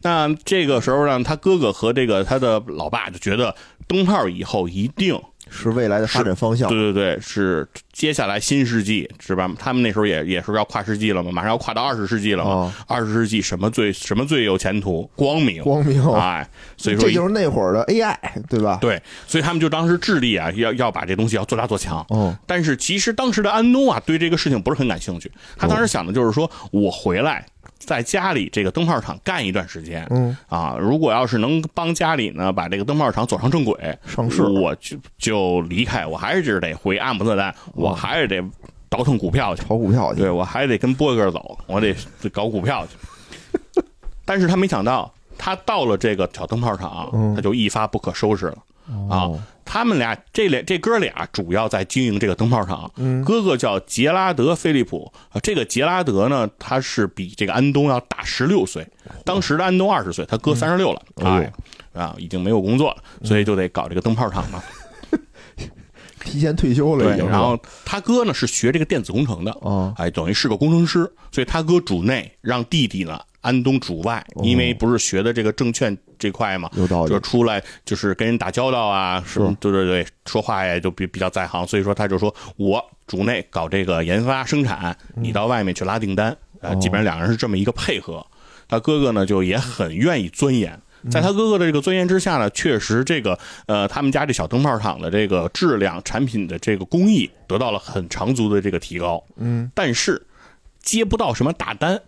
[0.00, 3.54] 那这个时候呢，他哥哥和这个他的老爸就觉得
[3.86, 6.68] 灯泡以后一定是未来的发展方向。
[6.68, 9.50] 对对对，是接下来新世纪是吧？
[9.58, 12.72] 他们那时候也也是要跨世纪了嘛，马上要跨到二十世纪了嘛哦。
[12.86, 15.08] 二十世纪什么最什么最有前途？
[15.14, 18.16] 光明，光明，哎，所以说这就是那会儿的 AI，
[18.48, 18.78] 对吧？
[18.80, 22.04] 对，所以他们就当时致力啊，要要把这东西要做大做强。
[22.10, 25.30] 哦，但是其实当时的安东啊，对这个事情不是很感兴趣。
[25.56, 27.46] 他当时想的就是说，我回来
[27.78, 38.42] 在家里这个灯泡厂干一段时间，嗯啊，如果要是能帮家里呢把这个灯泡厂走上正轨，上市我就就离开，我还是得回阿姆斯特丹，我还是得
[38.88, 39.62] 倒腾股票去。
[39.62, 40.20] 炒股票去。
[40.20, 43.82] 对，我还得跟波哥走，我得得搞股票去。
[44.24, 48.58] 但是他没想到，他到了这个小灯泡厂，嗯他就一发不可收拾了。
[49.10, 52.90] 啊哦，他们俩这俩这哥俩主要在经营这个灯泡厂。
[52.96, 58.86] 嗯哥哥叫杰拉德·菲利普啊，这个杰拉德呢，他是比这个安东要大十六岁。
[59.24, 61.52] 当时的安东二十岁，他哥三十六了，哎
[61.92, 64.62] 哎，啊，已经没有工作了，所以就得搞这个灯泡厂嘛。
[66.24, 67.28] 提前退休了已对，经。
[67.28, 77.20] 然后他哥呢是学这个电子工程的，啊，哎，等于是个工程师，所以他哥主内，让弟弟呢安东主外，因为不是学的这个证券这块嘛，有道理就。
[77.20, 88.24] 出来就是跟人打交道啊，什么对对对，说话呀就比比较在行，所以说他就说我主内搞这个研发生产，你到外面去拉订单，呃，哦基本上两个人是这么一个配合。
[88.68, 90.80] 他哥哥呢就也很愿意钻研。
[91.10, 99.22] 在他哥哥的这个钻研之下呢，确实这个呃，他们家这小灯泡厂的这个质量、产品的这个工艺得到了很长足的这个提高。
[99.36, 100.20] 嗯，但是
[100.82, 102.00] 接不到什么大单，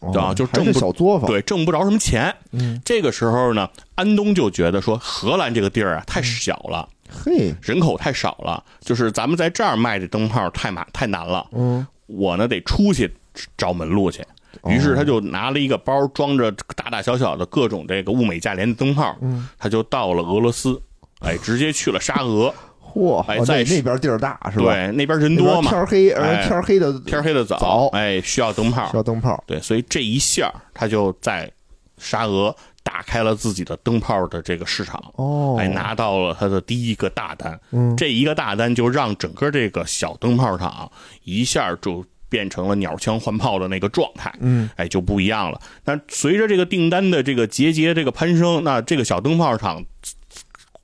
[0.00, 1.26] 对吧哦就挣不小作坊。
[1.26, 2.34] 对，挣不着什么钱。
[2.52, 13.12] 嗯，这个时候呢，安东就觉得说，荷兰这个地儿啊太小了，嘿，人口太少了，就是咱们在这儿卖这灯泡太麻太难了，嗯，我呢得出去
[13.56, 14.24] 找门路去。
[14.68, 20.80] 于是他就拿了一个包，装着大大小小的各种这个物美价廉的灯泡，嗯他就到了俄罗斯，
[21.20, 22.52] 哎，直接去了沙俄。
[22.96, 24.72] 嚯，哦哎在那那边地儿大是吧？
[24.72, 29.42] 对，那边人多嘛，天黑，而天黑的天黑的早早，哎，需要灯泡需，要灯泡。
[29.46, 31.50] 对，所以这一下他就在
[31.98, 37.58] 沙俄打开了自己的灯泡的这个市场，哦，哎，拿到了他的第一个大单。
[37.72, 40.90] 嗯，这一个大单就让整个这个小灯泡厂
[41.24, 44.32] 一下就变成了鸟枪换炮的那个状态。
[44.40, 45.60] 嗯，哎，就不一样了。
[45.84, 49.84] 那随着这个订单的这个节节这个攀升，那这个小灯泡厂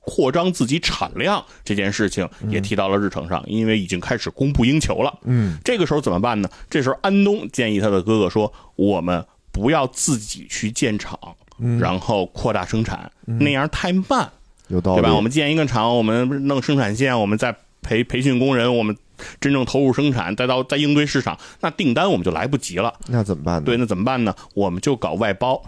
[0.05, 5.19] 扩张自己产量这件事情也提到了日程上，因为已经开始供不应求了。
[5.23, 6.49] 嗯，这个时候怎么办呢？
[6.69, 11.17] 这时候安东建议他的哥哥说：“我们不要自己去建厂，
[11.59, 14.29] 嗯然后扩大生产，那样太慢，
[14.67, 15.01] 有道理。
[15.01, 15.15] 对吧？
[15.15, 18.97] 我们建一个厂，我们弄生产线，我们再培培训工人，我们
[19.39, 22.93] 真正投入生产，再到再应对市场，那订单我们就来不及了。
[23.07, 23.65] 那怎么办呢？
[23.65, 24.35] 对，那怎么办呢？
[24.53, 25.63] 我们就搞外包。”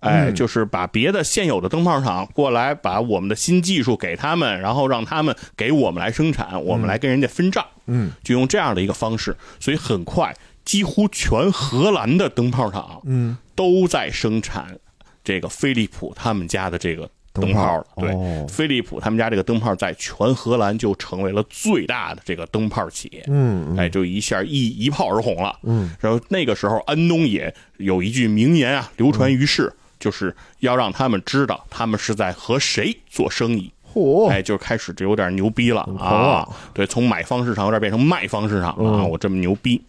[0.00, 7.64] 哎，嗯就是把别的现有的灯泡厂过来，把我们的新技术给他们，然后让他们给我们来生产，我们来跟人家分账。
[7.86, 10.34] 嗯就用这样的一个方式，所以很快
[10.64, 14.78] 几乎全荷兰的灯泡厂嗯，都在生产
[15.24, 17.86] 这个飞利浦他们家的这个灯泡了。
[17.96, 23.24] 对，哦飞利浦他们家这个灯泡在全荷兰就成为了最大的这个灯泡企业。
[23.26, 25.58] 嗯哎，就一下一一炮而红了。
[25.64, 33.70] 嗯，然后那个时候，安东也有一句名言啊，流传于世，就是要让他们知道他们是在和谁做生意。
[33.92, 36.48] 嚯，哎，就开始就有点牛逼了啊啊！
[36.72, 39.02] 对，从买方市场有点变成卖方市场了啊！
[39.02, 39.82] 嗯我这么牛逼。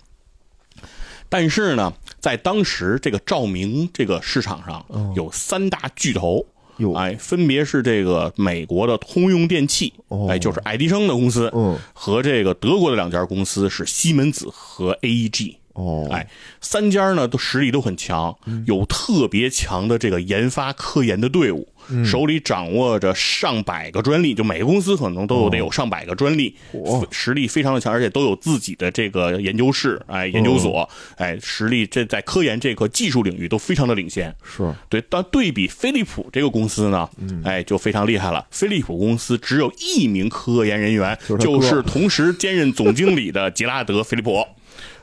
[1.30, 6.46] 但是呢，在当时这个照明这个市场上，有三大巨头，
[6.96, 15.58] 哎，分别是这个美国的通用电气，哦哎，就是爱迪生的公司，嗯和这个德国的两家公司是西门子和 AEG。
[15.82, 16.28] 哦，哎，
[16.60, 21.68] 三家呢都实力都很强，有特别强的这个研发科研的队伍，
[22.06, 34.34] 手里掌握着上百个专利，就每个公司可能都有得有上百个专利，嚯实力非常的强，而且都有自己的这个研究室，哎，研究所，哎，实力这在科研这个技术领域都非常的领先。
[34.44, 37.10] 是，对，但对比飞利浦这个公司呢，
[37.44, 38.46] 哎，就非常厉害了。
[38.52, 44.46] 飞利浦公司只有一名科研人员，就是就是同时兼任总经理的杰拉德·菲利普。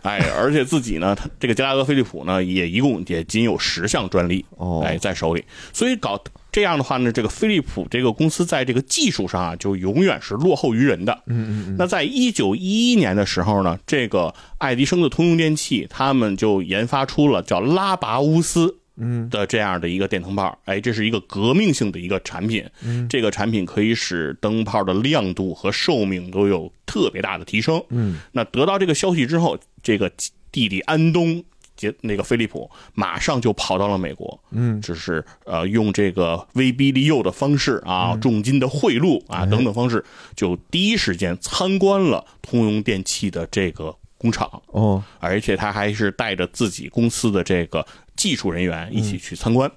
[0.02, 5.44] 哎，而且自己呢，他这个杰拉德·菲利普呢，也一共也仅有十项专利，哦哎，在手里。
[5.72, 11.22] 所以搞这样的话呢，这个飞利浦这个公司在这个技术上啊，就永远是落后于人的。
[11.26, 11.76] 嗯嗯。
[11.78, 18.76] 那在一九一一年的时候呢，这个爱迪生的通用电器，他们就研发出了叫拉拔乌斯。
[18.98, 19.28] 嗯。
[19.30, 22.64] 的这样的一个电灯泡，哎，这是一个革命性的一个产品。
[22.82, 23.08] 嗯。
[23.08, 27.82] 这个产品可以使灯泡的亮度和寿命都有特别大的提升。
[27.90, 30.10] 嗯，那得到这个消息之后，这个
[30.50, 31.42] 弟弟安东
[31.76, 34.40] 杰那个菲利普马上就跑到了美国。
[34.50, 44.50] 嗯，只是呃用这个威逼利诱的方式啊，重金的贿赂啊等等方式，就第一时间参观了通用电气的这个工厂。
[44.66, 49.70] 哦，而且他还是带着自己公司的这个技术人员一起去参观。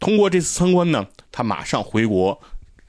[0.00, 2.40] 通过这次参观呢，他马上回国，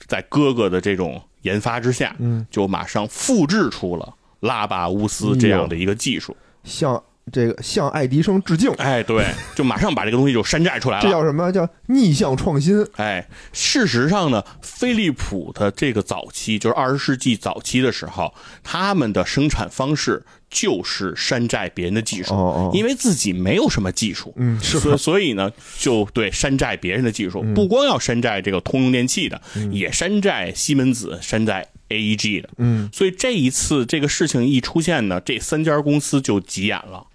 [0.07, 6.35] 在哥哥的这种研发之下，嗯，就马上复制出了拉巴乌斯这样的一个技术。
[6.63, 11.09] 向这个向爱迪生致敬，哎，对，就马上把这个东西就山寨出来了这。
[11.09, 12.85] 叫什么叫逆向创新？
[12.95, 22.71] 哎，事实上呢，飞利浦的这个早期，就是二十世纪早期的时候，他们的生产方式就是山寨别人的技术，哦哦。
[22.73, 37.05] 因为自己没有什么技术，嗯是所以所以呢，就对山寨别人的技术，不光要山寨这个通用电气的，也山寨西门子，山寨 AEG 的，嗯，所以这一次这个事情一出现呢，这三家公司就急眼了。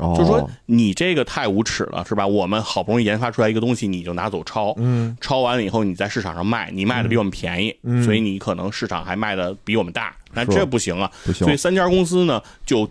[0.00, 2.26] 哦，就说你这个太无耻了，是吧？
[2.26, 10.52] 我们好不容易研发出来一个东西，你就拿走抄，嗯，抄完了以后你在市场上卖，你卖的比我们便宜，所以你可能市场还卖的比我们大，那是。
[10.52, 11.10] 这不行啊。
[11.24, 11.44] 不行。
[11.44, 12.90] 所以三家公司呢就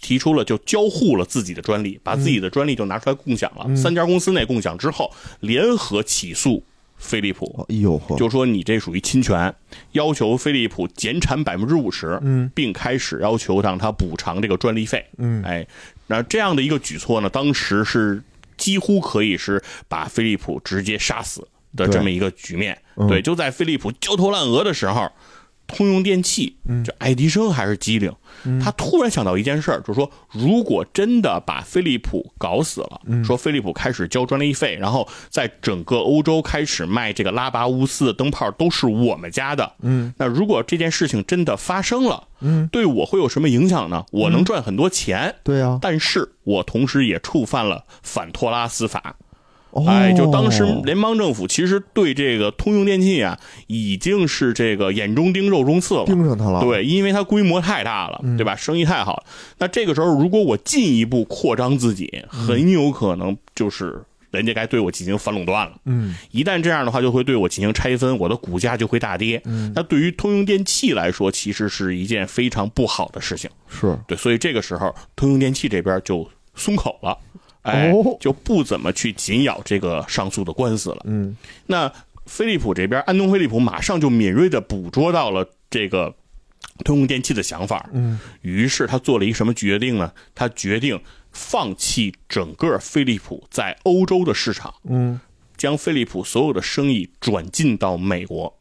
[0.00, 3.76] 提出了，就交互了自己的专利，把自己的专利就拿出来共享了。
[3.76, 6.62] 三家公司内共享之后，联合起诉
[6.96, 7.66] 飞利浦。
[7.68, 7.98] 哎呦。
[7.98, 9.52] 呵，就说你这属于侵权，
[9.92, 15.42] 要求飞利浦减产百分之五十，嗯，并开始要求让他补偿这个专利费，嗯。
[15.42, 15.66] 哎，
[16.08, 18.20] 那这样的一个举措呢，当时是
[18.56, 22.76] 几乎可以是把飞利浦直接杀死的这么一个局面。
[22.96, 25.08] 嗯对，就在飞利浦焦头烂额的时候，
[25.68, 26.82] 通用电气，嗯。
[26.82, 28.12] 这爱迪生还是机灵，
[28.60, 33.24] 他突然想到一件事儿，就是说，如果真的把飞利浦搞死了，嗯。
[33.24, 44.04] 说飞利浦开始交专利费，然后在整个欧洲开始卖这个拉拔乌斯的灯泡都是我们家的，嗯，那如果这件事情真的发生了，嗯，对我会有什么影响呢？
[44.10, 49.16] 我能赚很多钱，对啊，但是我同时也触犯了反托拉斯法。
[49.78, 56.04] 哦哎，就当时联邦政府其实对这个通用电气啊，已经是这个眼中钉、肉中刺了。
[56.04, 58.54] 盯上它了，，对，因为它规模太大了，对吧？
[58.56, 59.24] 生意太好了。
[59.58, 65.72] 那这个时候，如果我进一步扩张自己，很有可能就是人家该对我进行反垄断了。
[65.84, 69.42] 嗯，一旦这样的话，就会对我进行拆分，我的股价就会大跌。
[69.74, 73.48] 那对于通用电气来说，其实是一件非常不好的事情。
[73.68, 77.16] 是，对，所以这个时候，通用电气这边就松口了，
[77.68, 81.02] 哎，哦就不怎么去紧咬这个上诉的官司了。
[81.04, 81.92] 嗯，那
[82.26, 86.14] 飞利浦这边，安东·飞利浦马上就敏锐的捕捉到了这个
[86.84, 90.12] 通用电气的想法，嗯，于是他做了一个什么决定呢？
[90.34, 91.00] 他决定
[91.32, 95.20] 放弃整个飞利浦在欧洲的市场，嗯，
[95.56, 98.54] 将飞利浦所有的生意转进到美国。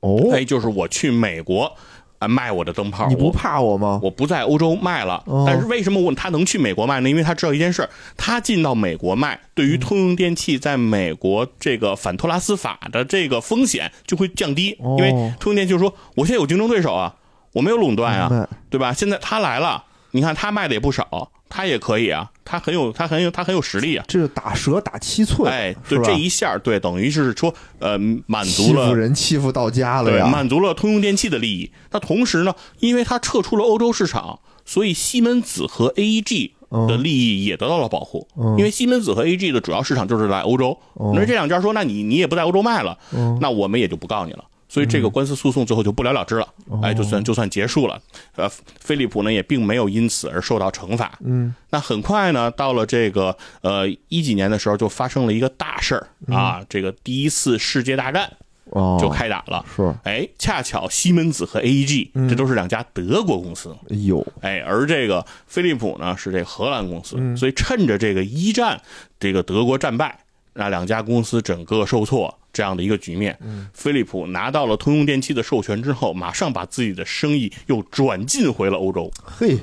[0.00, 1.76] 哦，哎，就是我去美国
[2.24, 4.00] 啊卖我的灯泡，你不怕我吗？
[4.02, 7.08] 我不在欧洲卖了，哦但是为什么我他能去美国卖呢？
[7.08, 17.14] 因为他知道一件事，他进到美国卖，对于通用电器在美国这个反托拉斯法的这个风险就会降低，哦因为通用电器就说我现在有竞争对手啊。
[17.54, 18.92] 我没有垄断啊、对吧？
[18.92, 24.04] 现在他来了，你看他卖的也不少，他也可以啊，他很有他很有他很有实力啊。
[24.06, 31.70] 这是打蛇打七寸，哎，对这一下，对，等于是说，呃，满欺负足了人欺负到家了对，呀，满足了通用电气的利益。
[31.90, 36.50] 那同时呢，因为他撤出了欧洲市场，所以西门子和 AEG
[36.88, 38.26] 的利益也得到了保护。
[38.36, 40.76] 嗯因为西门子和 AEG 的主要市场就是在欧洲，
[41.14, 44.44] 那、这两家说，那你你也不在欧洲卖了，嗯那我们也就不告你了。
[44.74, 46.80] 所以这个官司诉讼最后就不了了之了，哦。
[46.82, 47.96] 哎，就算就算结束了。
[48.34, 51.16] 呃，菲利普呢也并没有因此而受到惩罚。
[51.24, 58.28] 嗯，那很快呢，到了这个呃一几年的时候，就发生了一个大事儿啊，这个第一次世界大战
[58.72, 59.64] 嗯哦，就开打了。
[59.76, 67.36] 是，哎，恰巧西门子和 AEG 这都是两家德国公司，哎呦，哎，而这个飞利浦呢是这荷兰公司，嗯。
[67.36, 68.80] 所以趁着这个一战
[69.20, 70.18] 这个德国战败，
[70.54, 73.68] 那两家公司整个受挫这样的一个局面，嗯。
[73.74, 79.58] 飞利浦拿到了通用电气的授权之后，马上把自己的生意又转进回了欧洲，嘿，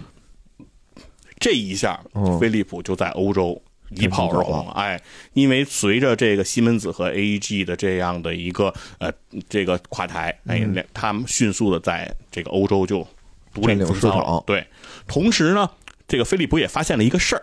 [1.39, 3.59] 这一下哦，飞利浦就在欧洲
[3.95, 4.65] 一炮而红。
[4.67, 4.71] 了。
[4.73, 5.01] 哎，
[5.33, 9.11] 因为随着这个西门子和 AEG 的这样的一个呃
[9.49, 13.07] 这个垮台，哎，他们迅速的在这个欧洲就
[13.53, 14.25] 独领风骚了。
[14.25, 14.43] 场。
[14.45, 14.67] 对，
[15.07, 15.69] 同时呢，
[16.07, 17.41] 这个飞利浦也发现了一个事儿。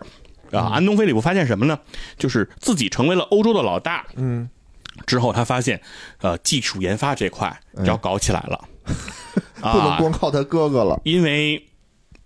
[0.51, 0.59] 嗯。
[0.59, 1.77] 啊，安东飞利浦发现什么呢？
[2.17, 4.07] 就是自己成为了欧洲的老大。
[4.15, 4.49] 嗯，
[5.05, 5.81] 之后他发现，
[6.21, 8.65] 呃，技术研发这块要搞起来了，
[9.61, 11.65] 哎 不能啊，光靠他哥哥了，因为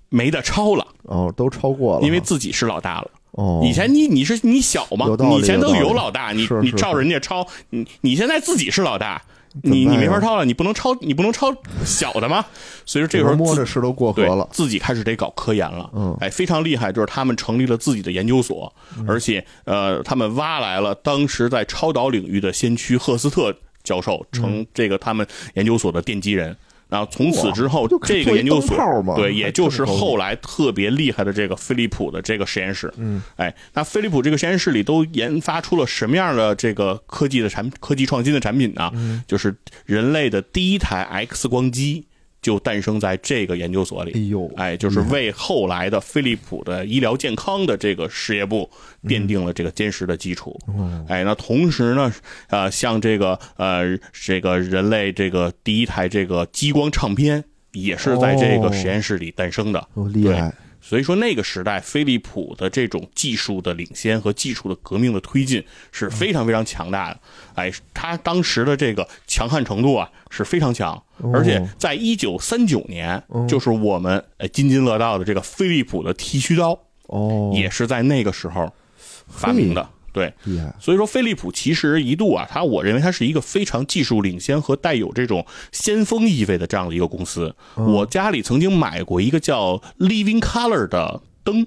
[0.09, 3.11] 没得抄了，哦，都超过了，因为自己是老大了。
[3.31, 9.19] 哦，以前你你是你小嘛你以前都有老大，你你照人家抄，你你现在自己是老大，
[9.61, 11.53] 你你没法抄了，你不能抄，你不能抄
[11.85, 12.45] 小的吗？
[12.85, 16.17] 所以说这个时候摸着石头过河了，自己开始得搞科研了，嗯。
[16.19, 18.73] 哎，非常厉害，就是他们成立了自己的研究所，
[19.07, 24.41] 而且呃，他们挖来了当时在超导领域的先驱赫斯特教授，嗯。
[24.41, 26.55] 成这个他们研究所的奠基人。
[26.93, 28.77] 然后从此之后这个研究所
[29.15, 32.93] 对，也就是后来特别厉害的这个飞利浦的这个实验室。
[32.97, 38.91] 嗯，哎，那飞利浦这个实验室里都研发出了什么样的这个科技的产科技创新的产品呢？
[38.93, 39.55] 嗯就是
[39.87, 42.05] 人类的第一台 X 光机
[42.43, 44.11] 就诞生在这个研究所里。
[44.11, 48.69] 哎呦，哎，就是为后来的飞利浦的医疗健康的这个事业部
[49.05, 50.59] 奠定了这个坚实的基础。
[51.07, 52.13] 哎，那同时呢，
[52.49, 59.87] 呃，像这个呃，这个人类这个第一台这个激光唱片也是在这个实验室里诞生的。
[59.95, 60.53] 哦，厉害，
[60.93, 67.19] 所以说，那个时代飞利浦的这种技术的领先和技术的革命的推进是非常非常强大的。
[67.55, 71.03] 哎，他当时的这个强悍程度啊是非常强，
[71.33, 76.77] 而且在一九三九年，就是我们呃津津乐道的这个飞利浦的剃须刀，
[77.07, 78.71] 哦，也是在那个时候
[79.27, 79.89] 发明的。
[80.13, 80.31] 对，
[80.79, 87.53] 所以说飞利浦其实一度啊，它我认为它是一个非常技术领先和带有这种先锋意味的这样的一个公司。
[87.75, 91.65] 我家里曾经买过一个叫 Living Color 的灯，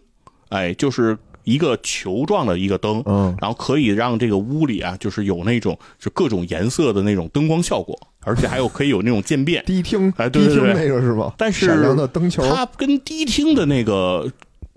[0.50, 9.62] 哎，就是一个球状的一个灯，嗯，然后可以让这个屋里啊，就是有那种就各种颜色的那种灯光效果，而且还有可以有那种渐变。
[9.66, 11.34] 迪厅，哎对对对那个是吧？
[11.36, 11.68] 但是
[12.36, 14.30] 它跟低厅的那个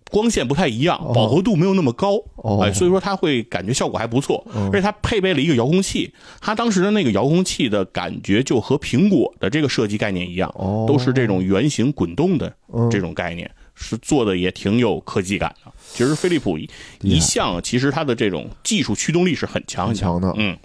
[0.10, 2.62] 光线不太一样，饱和度没有那么高，哦。
[2.62, 10.86] 哎，所以说它会感觉效果还不错，而且它配备了一个遥控器，它当时的那个遥控器的感觉就和苹果的这个设计概念一样，哦。
[10.88, 12.90] 都是这种圆形滚动的嗯。
[12.90, 15.72] 这种概念，是做的也挺有科技感的。
[15.94, 16.58] 其实飞利浦
[17.02, 20.34] 一向其实它的这种技术驱动力是很强很强的。
[20.38, 20.58] 嗯，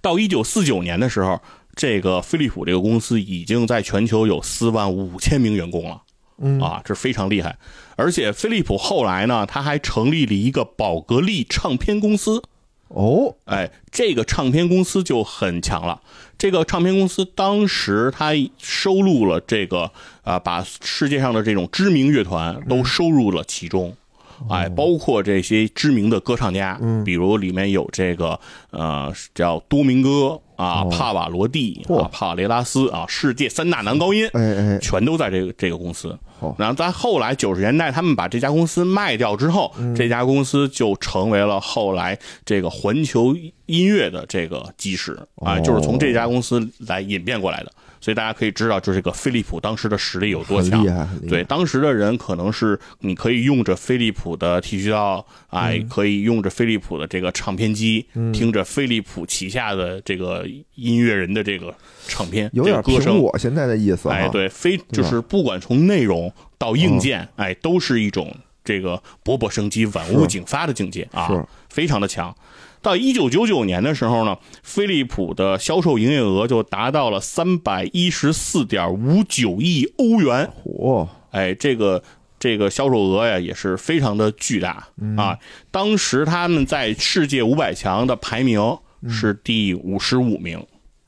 [0.00, 1.40] 到一九四九年的时候，
[1.74, 6.02] 这个飞利浦这个公司已经在全球有四万五千名员工了。
[6.38, 6.60] 嗯。
[6.60, 7.56] 啊，这非常厉害。
[7.96, 12.42] 而且飞利浦后来呢，他还成立了一个宝格丽唱片公司。
[12.88, 16.00] 哦，哎，这个唱片公司就很强了。
[16.38, 19.90] 这个唱片公司当时它收录了这个
[20.22, 23.96] 啊、把世界上的这种知名乐团都收入了其中。
[24.48, 28.38] 哎，包括这些知名的歌唱家，比如里面有这个
[28.70, 36.54] 呃叫多明戈啊、帕瓦罗蒂啊、帕瓦雷拉斯啊，世界三大男高音，哎哎，全都在这个这个公司好。
[36.58, 43.34] 然后在后来九十年代，他们把这家公司卖掉之后，这家公司就成为了后来这个环球
[43.66, 47.72] 音乐的这个基石啊，哦就是从这家公司来演变过来的。
[48.04, 50.84] 所以大家可以知道，就是这个飞利浦当时的实力有多强。
[51.26, 55.88] 对，当时的人可能是你可以用着飞利浦的剃须刀，哎，嗯。
[55.88, 61.74] 可以用着飞利浦的这个唱片机，听着飞利浦旗下的这个音乐人的这个
[62.06, 63.16] 唱片，有点歌声。
[63.16, 71.30] 我现在的意思哈，哎，对，非就是不管从内容到硬件，哎，都是一种这个勃勃生机、万物是竞发的境界啊，
[71.70, 72.36] 非常的强。
[72.84, 80.50] 到一九九九年的时候呢，飞利浦的销售营业额就达到了三百一十四点五九亿欧元。
[80.62, 82.04] 嚯，哎，这个
[82.38, 84.86] 这个销售额呀也是非常的巨大。
[85.16, 85.38] 啊！
[85.70, 88.76] 当时他们在世界五百强的排名
[89.08, 90.62] 是第五十五名，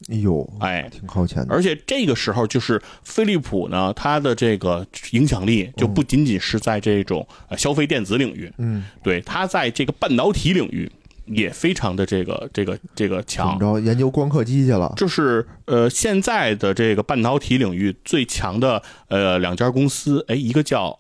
[0.09, 1.55] 哎呦，哎，挺靠前的。
[1.55, 10.91] 而且这个时候就是飞利浦呢，它的这个影响力就不仅仅是在这种呃消费电子领域，嗯，对，它在这个半导体领域
[11.27, 13.59] 也非常的这个这个这个怎强么。
[13.59, 13.81] 着？
[13.81, 14.93] 研究光刻机去了？
[14.97, 20.99] 就是呃，现在的这个半导体领域最强的呃两家公司，哎，一个叫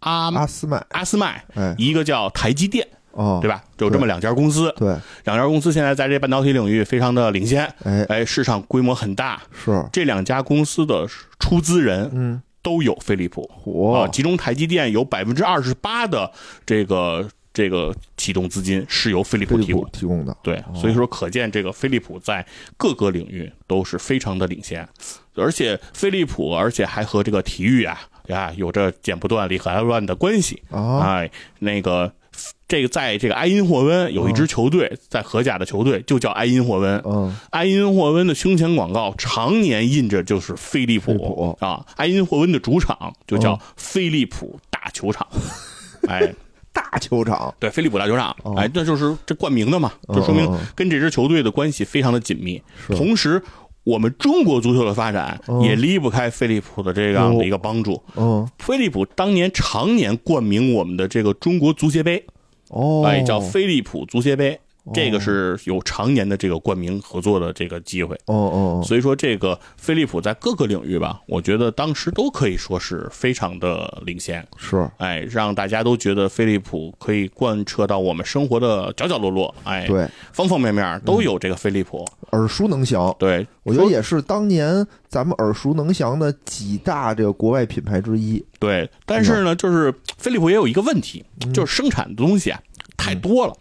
[0.00, 3.62] 阿阿斯麦，阿斯麦，哎，一个叫台积电，哦，对吧？
[3.76, 4.94] 就这么两家公司，对，
[5.24, 9.42] 两家公司现在在这半导体领域非常的领先，哎，哎，市场规模很大。
[9.52, 11.06] 是，这两家公司的
[11.40, 13.42] 出资人嗯，都有飞利浦
[13.94, 16.30] 啊，嚯，其中台积电有百分之二十八的
[16.64, 19.90] 这个这个启动资金是由飞利浦浦提供。
[19.92, 22.46] 提供的，对，所以说可见这个飞利浦在
[22.76, 24.86] 各个领域都是非常的领先，
[25.34, 30.62] 而且飞利浦而且还和这个体育啊呀有着剪不断理还乱的关系。
[30.70, 31.30] 啊，哎，
[31.60, 32.12] 那个
[32.68, 37.00] 这个在这个埃因霍温有一支球队，在荷甲的球队就叫埃因霍温。
[37.06, 41.56] 嗯，埃因霍温的胸前广告常年印着就是飞利浦。
[41.60, 43.60] 啊，埃因霍温的主场就叫嗯。
[43.76, 45.26] 飞利浦大球场。
[46.06, 46.32] 哎，
[46.76, 48.36] 大球场，对，飞利浦大球场。
[48.42, 52.62] 哦，哎，那就是这冠名的嘛，就说明跟这支球队的关系非常的紧密。
[52.86, 52.94] 是。
[52.94, 53.42] 同时，
[53.82, 58.02] 我们中国足球的发展嗯也离不开飞利浦的这样的一个帮助。
[58.16, 62.22] 嗯，飞利浦当年常年冠名我们的这个中国足协杯，
[62.68, 64.58] 哦，哎，叫飞利浦足协杯，
[64.94, 68.14] 这个是有常年的这个冠名合作的这个机会。
[68.26, 82.04] 哦哦，所以说，这个飞利浦在各个领域吧，我觉得当时都可以说是非常的领先，是，哎，让大家都觉得飞利浦可以贯彻到我们生活的角角落落，哎，对，方方面面都有这个飞利浦。
[82.32, 83.14] 耳熟能详。
[83.18, 88.44] 对，我觉得也是当年咱们耳熟能详的几大这个国外品牌之一。
[88.58, 91.24] 对，但是呢，就是飞利浦也有一个问题，
[91.54, 92.60] 就是生产的东西啊
[92.96, 93.54] 太多了。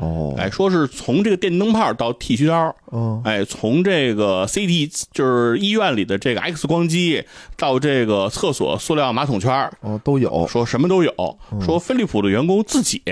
[0.00, 7.22] 哦，哎，说是从这个电灯泡到剃须刀，嗯，哎，从这个 CT 就是医院里的这个 X 光机，
[7.56, 10.46] 到这个厕所塑料马桶圈哦，都有。
[10.48, 11.12] 说什么都有。
[11.60, 13.02] 说飞利浦的员工自己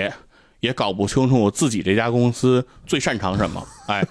[0.61, 3.65] 也搞不清楚自己这家公司最擅长什么。
[3.87, 4.05] 哎，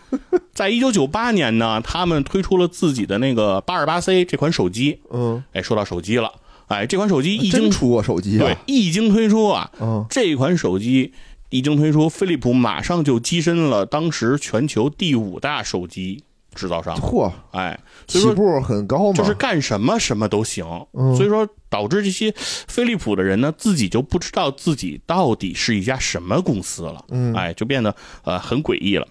[0.54, 5.00] 在一九九八年呢，他们推出了自己的那个八二八 C 这款手机。
[5.10, 6.32] 嗯，哎，说到手机了，
[6.68, 8.58] 哎，这款手机一经出过手机对啊？
[8.66, 11.12] 一经推出啊，嗯，这款手机
[11.50, 16.22] 一经推出，飞利浦马上就跻身了当时全球第五大手机
[16.54, 16.94] 制造商。
[16.96, 19.14] 嚯，哎，所以说起步很高嘛。
[19.14, 27.94] 就是干什么什么都行，嗯所以说导致这些飞利浦的人呢，自己就不知道自己到底是一家什么公司了，嗯哎，就变得
[28.24, 29.08] 呃很诡异了。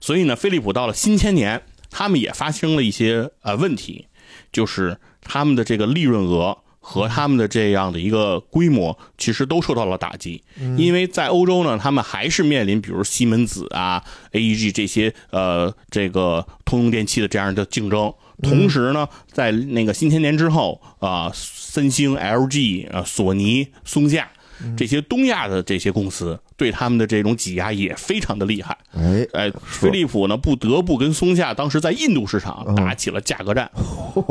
[0.00, 4.06] 所以呢，飞利浦到了新千年，他们也发生了一些呃问题，
[4.52, 6.58] 就是他们的这个利润额。
[6.88, 10.40] 和他们的这样的一个规模，其实都受到了打击，
[10.76, 18.14] 因为在欧洲呢，他们还是面临比如西门子啊、AEG 这些呃这个通用电器的这样的竞争。
[18.40, 24.30] 同时呢，在那个新千年之后啊、三星、LG 啊、索尼、松下
[24.76, 28.76] 这些东亚的这些公司对他们的这种挤压也非常的厉害。
[28.94, 33.70] 哎，哎，飞利浦呢不得不跟松下当时在印度市场打起了价格战，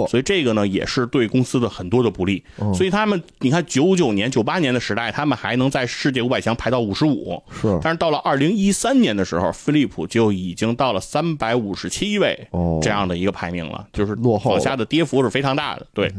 [0.08, 2.44] 所以这个呢也是对公司的很多的不利。
[2.60, 15.86] 嗯所以他们你看九九年、九八年的时代，他们还能在世界五百强排到五十五，是但是到了二零一三年的时候，飞利浦就已经到了三百五十七位哦这样的一个排名了，就是落后往下的跌幅是非常大的。
[15.94, 16.12] 对，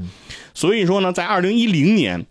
[0.55, 2.25] 所以说呢，在二零一零年。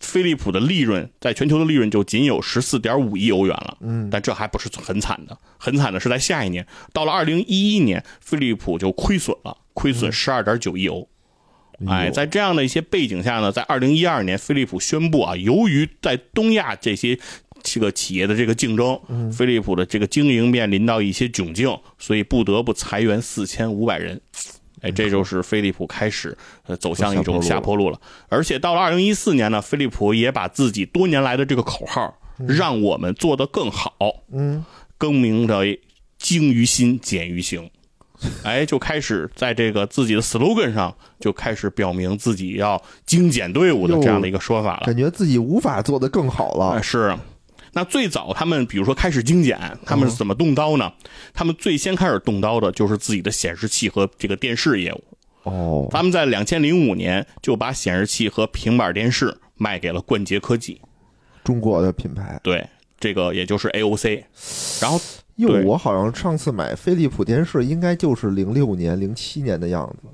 [0.00, 11.08] 飞利浦的利润在全球的利润就仅有十四点五亿欧元了，嗯，但这还不是很惨的，很惨的是在下一年，到了二零一一年，飞利浦就亏损了，亏损十二点九亿欧。
[11.86, 17.18] 哎，在这样的一些背景下呢，在二零一二年，飞利浦宣布啊，由于在东亚这些
[17.62, 19.00] 这个企业的这个竞争，
[19.32, 24.20] 飞利浦的这个经营面临到一些窘境，所以不得不裁员四千五百人。
[24.80, 28.00] 哎，这就是飞利浦开始呃走向一种下坡路了。
[28.28, 32.14] 而且到了二零一四年呢，飞利浦也把自己多年来的这个口号
[32.46, 33.94] “让我们做得更好”，
[34.32, 34.64] 嗯，
[34.96, 35.80] 更名为
[36.18, 37.70] “精于心，简于行”。
[38.42, 44.86] 哎，就开始在这个自己的 slogan 上就开始表明自己要精简队伍的这样的一个说法了。
[44.86, 46.82] 感觉自己无法做得更好哎，了。
[46.82, 47.16] 是。
[47.78, 49.56] 那最早他们比如说开始精简，
[49.86, 50.92] 他们是怎么动刀呢？
[51.32, 55.04] 他们最先开始动刀的就是自己的显示器和这个电视业务。
[55.44, 60.80] 哦，他们在两千零五年就把显示器和平板电视卖给了冠捷科技。
[61.44, 62.68] 中国的品牌，对，
[62.98, 64.24] 这个也就是 AOC，
[64.82, 65.00] 然后
[65.36, 70.08] 哟，对我好像上次买飞利浦电视应该就是零六年、零七年的样子，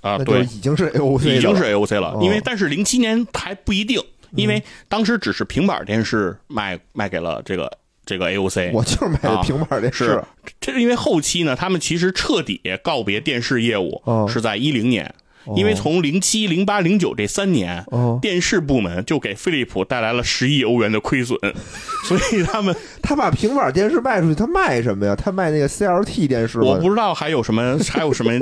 [0.00, 4.02] 啊，对，已经是 AOC 的已经是 AOC 了，哦因为但是零七年还不一定，
[4.36, 7.70] 因为当时只是平板电视卖卖给了这个
[8.06, 10.24] 这个 AOC，我就是买的啊平板电视是，
[10.60, 15.14] 这是因为后期呢，他们其实彻底告别电视业务哦是在一零年，
[15.56, 21.38] 因为从零七、零八、零九这三年，哦，电视部门就给飞利浦带来了十亿欧元的亏损，
[22.04, 25.16] 所以他们 他把平板电视卖出去，他卖什么呀？
[25.16, 26.64] 他卖那个 CLT 电视吗？
[26.64, 28.32] 我不知道还有什么还有什么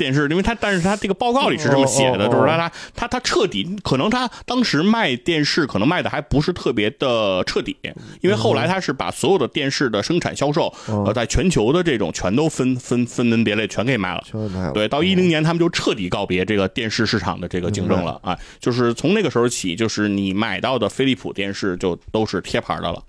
[0.00, 7.76] 电视，因为他但是他这个报告里是这么写的，就是他他他他彻底可能他当时卖电视可能卖的还不是特别的彻底，
[8.22, 14.24] 因为后来他是把所有的电视的生产销售哦呃在全球的这种全都分分分门别类全给卖了。
[14.24, 14.72] 全卖了。
[14.72, 23.02] 对，到一零年他们就彻底告别这个电视市场的这个竞争了啊，就是从那个时候起，就是你买到的飞利浦电视就都是贴牌的了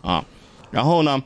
[0.00, 0.24] 啊。
[0.70, 1.22] 然后呢，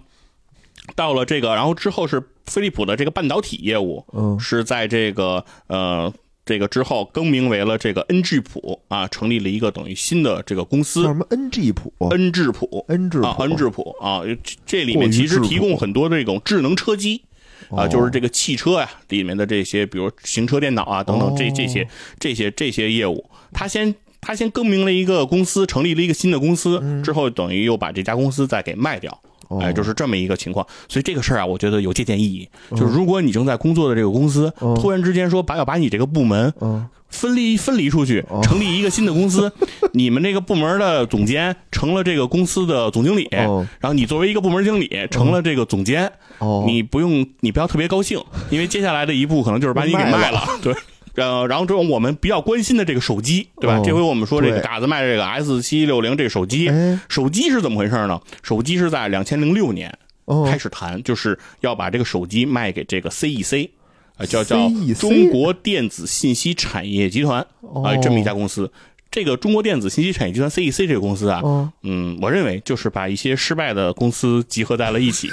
[0.97, 2.21] 到了这个，然后之后是
[2.51, 4.39] 飞利浦的这个半导体业务，嗯。
[4.39, 6.13] 是在这个呃
[6.45, 12.85] 这个之后更名为了这个恩智浦啊，成立了一个等于新的这个公叫司什么？NG 谱恩智浦。
[12.89, 17.23] 恩智啊，恩智浦啊，这这里面其实提供很多这种智能车机。
[17.71, 17.89] 啊，哦。
[17.89, 21.87] 就是这个汽车呀、里面的这些，比如行车电脑啊等等，这哦这些
[22.19, 29.23] 这些这些业务，他先他先更名了一个公司，成立了一个新的公司，之后等于又把这家公司再给卖掉。
[29.61, 32.49] 哎，就是这么一个情况，所以这个事儿啊，我觉得有借鉴意义。
[32.71, 38.41] 就是如果你正在工作的这个公司，嗯突然之间说把要把你这个部门嗯分离分离出去，哦。
[38.43, 39.53] 成立一个新的公司，
[39.95, 50.73] 你们这个部门的总监成了这个公司的总经理，哦然后你作为一个部门经理成了这个总监，哦，你不用，你不要特别高兴，因为接下来的一步可能就是把你给卖卖了，对。
[51.21, 53.79] 呃，然后这种我们比较关心的这个手机，对吧？
[53.79, 58.21] 哦这回我们说这个嘎子卖这个 S 七六零这个手机，哎手机是怎么回事呢？
[58.43, 59.93] 手机是在两千零六年
[60.25, 63.69] 哦开始谈，就是要把这个手机卖给这个 CEC，
[64.17, 64.57] 呃，叫叫
[64.99, 68.71] 中国电子信息产业集团啊、哦这么一家公司。
[69.11, 75.29] 这个中国电子信息产业集团 CEC 这个公司啊，哦嗯，我认为就是把一些失败的公司集合在了一起。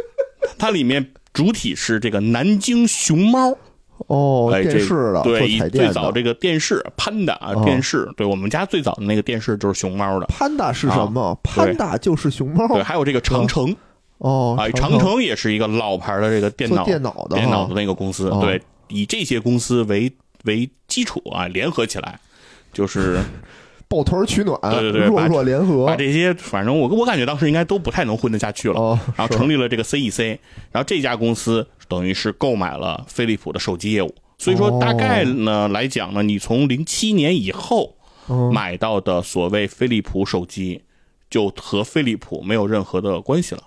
[0.58, 3.56] 它里面主体是这个南京熊猫，
[4.06, 6.92] 哦，电视的对，最早这个电视啊
[7.54, 11.38] 哦电视，对我们家最早的那个电视就是熊猫的，潘达是什么？
[11.42, 12.64] 潘达就是熊猫。
[12.66, 13.74] 啊对，还有这个长城，
[14.18, 20.10] 哦，哎，长城也是一个老牌的这个电脑电脑的电脑的那个公司，哦对，以这些公司为
[20.44, 22.18] 为基础啊，联合起来，
[22.72, 23.18] 就是
[23.88, 25.96] 抱团取暖，对对对弱弱联合把。
[25.96, 28.78] 这些，反正我我感觉当时应该都不太能混得下去了。
[28.78, 30.38] 哦，然后成立了这个 CEC，
[30.70, 34.14] 然后这家公司等于是购买了飞利浦的手机业务。
[34.36, 34.78] 所以说，哦。
[34.80, 37.96] 大概呢来讲呢，你从零七年以后
[38.28, 38.52] 嗯。
[38.52, 40.82] 买到的所谓飞利浦手机，
[41.30, 43.62] 就和飞利浦没有任何的关系了，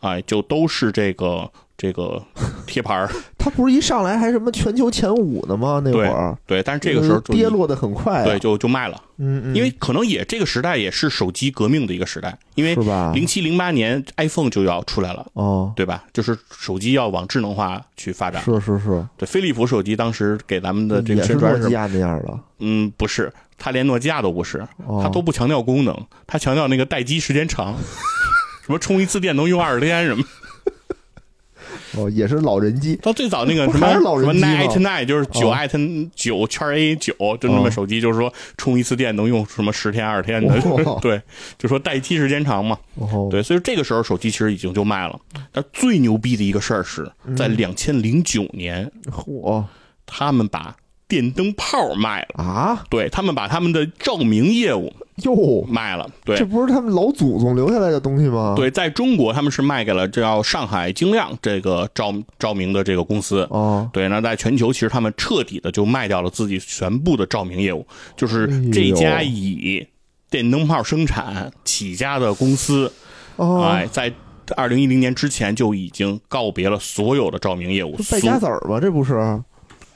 [0.00, 1.50] 哎，就都是这个
[1.82, 2.22] 这个
[2.64, 3.10] 贴牌儿。
[3.36, 5.82] 他不是一上来还什么全球前五呢吗？
[5.84, 13.10] 那会儿对，但是这个时候就跌落的很快啊，对就就卖了，嗯嗯，因为可能也这个时代也是手机革命的一个时代，因为是吧？
[13.12, 15.26] 零七零八年 iPhone 就要出来了。
[15.32, 16.04] 哦，对吧？
[16.12, 18.40] 就是手机要往智能化去发展。
[18.44, 25.96] 是是是，对，飞利浦手机当时给咱们的这个宣传是，诺基亚那样的，嗯，不是，它连诺基亚都不是，哦它都不强调功能，
[26.28, 27.74] 它强调那个待机时间长，
[28.64, 30.22] 什么充一次电能用二十天什么。
[31.96, 35.78] 哦，也是老人机，到最早那个 什么老人什么 Night Night 就是九哦艾特
[36.14, 41.20] 九圈 A 九，就那么哦手机，就是说充一次电能用什么十天二十天的哦， 对，
[41.58, 42.78] 就说待机时间长嘛。
[42.94, 45.18] 哦，对，所以这个时候手机其实已经就卖了。
[45.50, 47.04] 但最牛逼的一个事儿是
[47.36, 49.64] 在嗯两千零九年，嚯
[50.06, 50.74] 他们把
[51.08, 52.42] 电灯泡卖了。
[52.44, 54.92] 啊，对他们把他们的照明业务
[55.24, 63.46] 哟，卖了，对这不是他们老祖宗留下来的东西吗？，对，在中国他们是卖给了叫上海精亮这个照照明的这个公司。
[63.50, 69.86] 哦，对，那在全球其实他们彻底的就卖掉了自己全部的照明业务，就是这家以
[70.30, 72.92] 电灯泡生产起家的公司，
[73.36, 74.12] 哦，哎，在
[74.56, 78.80] 二零一零年之前就已经告别了所有的照明业务，败家子儿吧？
[78.80, 79.40] 这不是？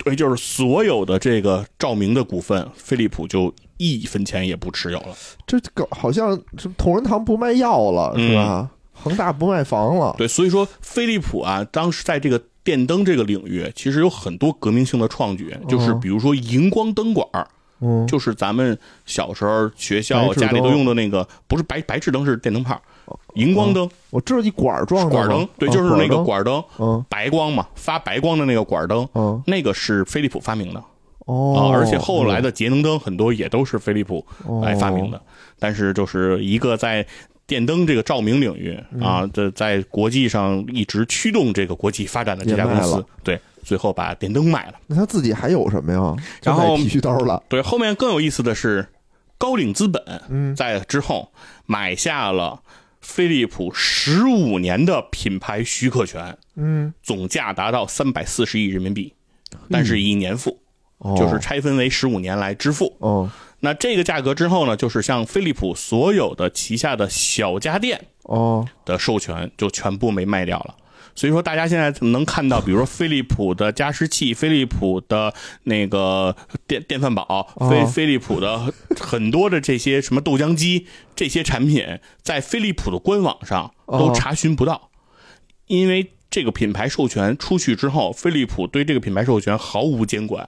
[0.04, 5.08] 对，就是所有的这个照明的股份，飞利浦就一分钱也不持有了。
[5.46, 8.70] 这个好像是同仁堂不卖药了，嗯是吧？
[8.94, 17.46] 恒大不卖房了，对，所以说飞利浦啊，当时在这个电灯这个领域，其实有很多革命性的创举，就是比如说荧光灯管儿，
[17.80, 22.80] 嗯，就是咱们小时候学校家里都用的那个，不是白白炽灯，是电灯泡，
[23.34, 30.82] 荧光灯、我知道一管儿状的吗管灯，对，啊就是那个灯，管灯，嗯白光嘛，发白光的那个管灯，嗯，那个是飞利浦发明的
[31.26, 35.20] 哦啊，，而且后来的节能灯很多也都是飞利浦哦来发明的，
[35.58, 37.06] 但是就是一个在
[37.46, 44.74] 电灯这个照明领域嗯啊这，在国际上一直驱动这个国际发展的这家公司对，最后把电灯卖了。
[44.88, 46.16] 那他自己还有什么呀？
[46.42, 47.42] 然后剃须刀了。
[47.48, 48.86] 对，后面更有意思的是，
[49.38, 51.30] 高瓴资本嗯在之后
[51.66, 52.60] 买下了
[53.00, 59.12] 飞利浦十五年的品牌许可权，嗯，总价达到三百四十亿人民币，
[59.70, 60.56] 但是以年付，哦
[61.16, 62.96] 就是拆分为十五年来支付。
[63.00, 63.30] 哦。
[63.60, 68.66] 那这个价格之后呢，就是像飞利浦所有的旗下的小家电哦。
[68.84, 70.76] 的授权就全部没卖掉了。
[71.14, 75.32] 所以说，大家现在能看到，比如说飞利浦的加湿器、飞利浦的
[75.62, 76.36] 那个
[76.66, 77.22] 电电饭煲、
[77.56, 78.70] 哦飞飞利浦的
[79.00, 84.12] 很多的这些什么豆浆机这些产品，在飞利浦的官网上都哦。
[84.14, 84.90] 查询不到，
[85.68, 90.46] 因为这个品牌授权出去之后，飞利浦对这个品牌授权毫无监管，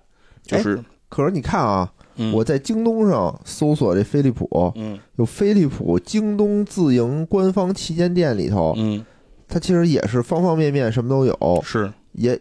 [0.57, 9.05] 就是可是你看啊，嗯我在京东上搜索这飞利浦，嗯有飞利浦京东自营官方旗舰店里头，嗯
[9.47, 12.39] 它其实也是方方面面什么都有，是也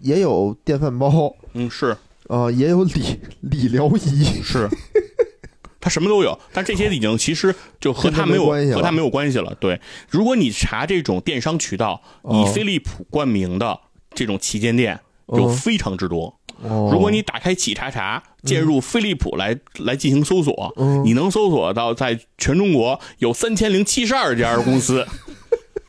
[0.00, 1.96] 也有电饭煲嗯是
[2.28, 4.24] 啊、也有理理疗仪。
[4.42, 4.68] 是。
[5.80, 9.56] 它什么都有，但这些已经其实就和它没没有关系了和它没有关系了。
[9.60, 13.78] 对，如果你查这种电商渠道，哦以飞利浦冠名的
[14.12, 16.35] 这种旗舰店哦有非常之多。
[16.62, 16.90] 哦。
[16.92, 21.04] 如果你打开企查查，键入飞利浦来来进行搜索，嗯。
[21.04, 25.06] 你能搜索到在全中国有三千零七十二家公司，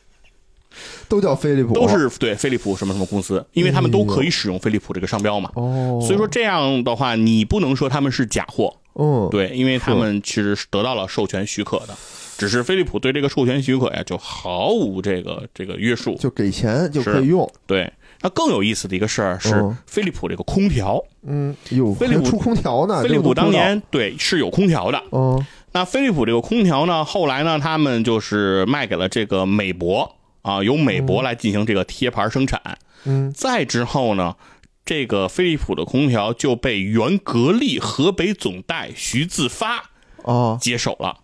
[1.08, 5.50] 都叫飞利浦，都是对飞利浦什么什么公司，因为他们都可以使用飞利浦这个商标嘛。
[5.54, 11.96] 哦，所以说这样的话，你不能说他们是假货，嗯，对，因为他们其实是得到了授权许可的，
[12.36, 16.14] 只是飞利浦对这个授权许可呀就毫无这个这个约束。
[16.16, 17.90] 就给钱就可以用，对，
[18.20, 25.02] 那更有意思的一个事儿是嗯飞利浦这个空调，嗯，有，飞利浦出空调呢，飞利浦当，年对是有空调的。
[25.12, 32.60] 嗯那飞利浦这个空调呢，后来呢，他们就是卖给了这个美博啊，由美博来进行这个贴牌生产。
[33.04, 33.30] 嗯。
[33.32, 34.34] 再之后呢，
[34.84, 39.90] 这个飞利浦的空调就被原格力河北总代徐自发
[40.24, 41.18] 啊，接手了。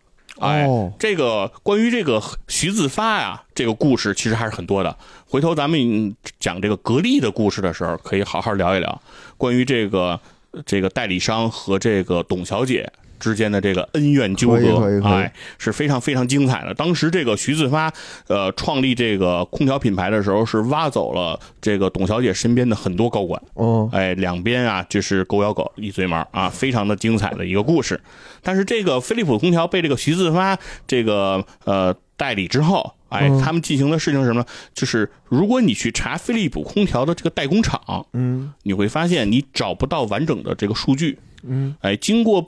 [0.44, 4.96] 哎，哦这个关于这个徐自发呀，这个故事其实还是很多的。
[5.26, 9.02] 回头咱们讲这个格力的故事的时候，可以好好聊一聊
[9.36, 10.20] 关于这个
[10.64, 12.92] 这个代理商和这个董小姐
[13.24, 16.74] 之间的这个恩怨纠葛，哎，是非常非常精彩的。
[16.74, 17.90] 当时这个徐自发
[18.26, 23.40] 呃创立这个空调品牌的时候，是挖走了这个董小姐身边的很多高管。
[23.54, 27.98] 哦哎，两边啊，就是狗咬狗，一嘴毛啊，非常的精彩的一个故事。
[28.42, 34.46] 但是这个飞利浦空调被这个徐自发这个呃代理之后，哎，嗯他们进行的事情是什么呢？
[34.74, 41.18] 就是如果你去查飞利浦空调的这个代工厂，嗯你会发现你找不到完整的这个数据。
[41.46, 42.44] 嗯，哎，经过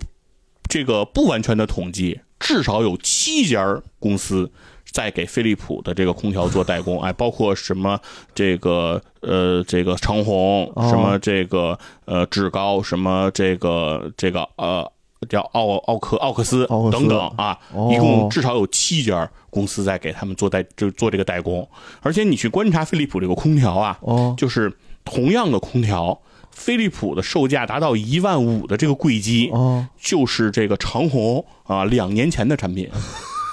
[0.68, 4.50] 这个不完全的统计，至少有七家公司
[4.90, 7.98] 在给飞利浦的这个空调做代工，哎，包括什么
[8.34, 14.90] 这个呃这个长虹，哦什么这个呃志高，什么这个这个呃。
[15.30, 17.90] 叫奥奥克奥克斯奥克斯等等啊，哦。
[17.90, 21.66] 一共至少有七家公司在给他们做代就做这个代工，
[22.02, 24.34] 而且你去观察飞利浦这个空调啊，哦。
[24.36, 24.70] 就是
[25.06, 26.20] 同样的空调，
[26.56, 29.86] 飞利浦的售价达到一万五的这个柜机，哦。
[30.00, 32.88] 就是这个长虹啊两年前的产品。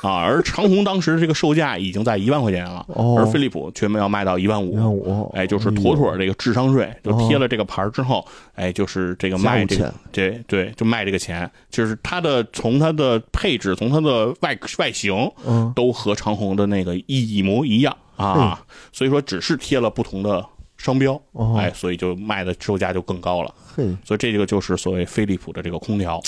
[0.04, 3.16] 啊，而长虹当时这个售价已经在一万块钱了，哦。
[3.18, 4.74] 而飞利浦却要卖到一万五。
[4.74, 5.00] 一万五。
[5.00, 8.26] 五，哎，就是妥妥这个智商税，就贴了这个牌儿之后，
[8.56, 15.72] 哎，就是这个卖这个这，对对，就卖这个钱，就是它的从它的配置，从它的外外形，嗯。
[15.74, 20.46] 都和长虹的那个一模一样啊，所以说只是贴了不同的
[20.84, 23.56] 商标，哦哎，所以就卖的售价就更高了。
[23.74, 26.22] 嘿，所以这个就是所谓飞利浦的这个空调，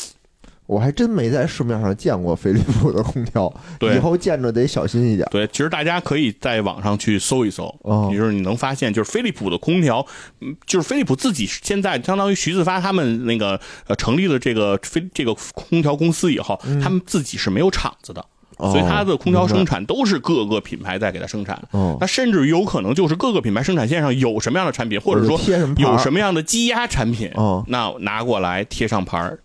[0.65, 5.27] 我还真没在市面上见过飞利浦的空调， 对以后见着得小心一点。
[5.29, 10.05] 对，其实大家可以在网上去搜一搜，就是你能发现，就是飞利浦的空调，
[10.39, 18.25] 嗯就是飞利浦自己现在相当于徐自发他们那个呃成立了这个飞这个空调公司以后，他们自己是没有厂子的。
[18.57, 21.97] 所以它的空调生产都是各个品牌在给它生产，哦。
[21.99, 25.39] 那甚至有可能就是各个品牌生产线上有什么样的产品，或者说
[25.77, 27.63] 有什么样的积压产品，哦。
[27.67, 29.37] 那拿过来贴上牌儿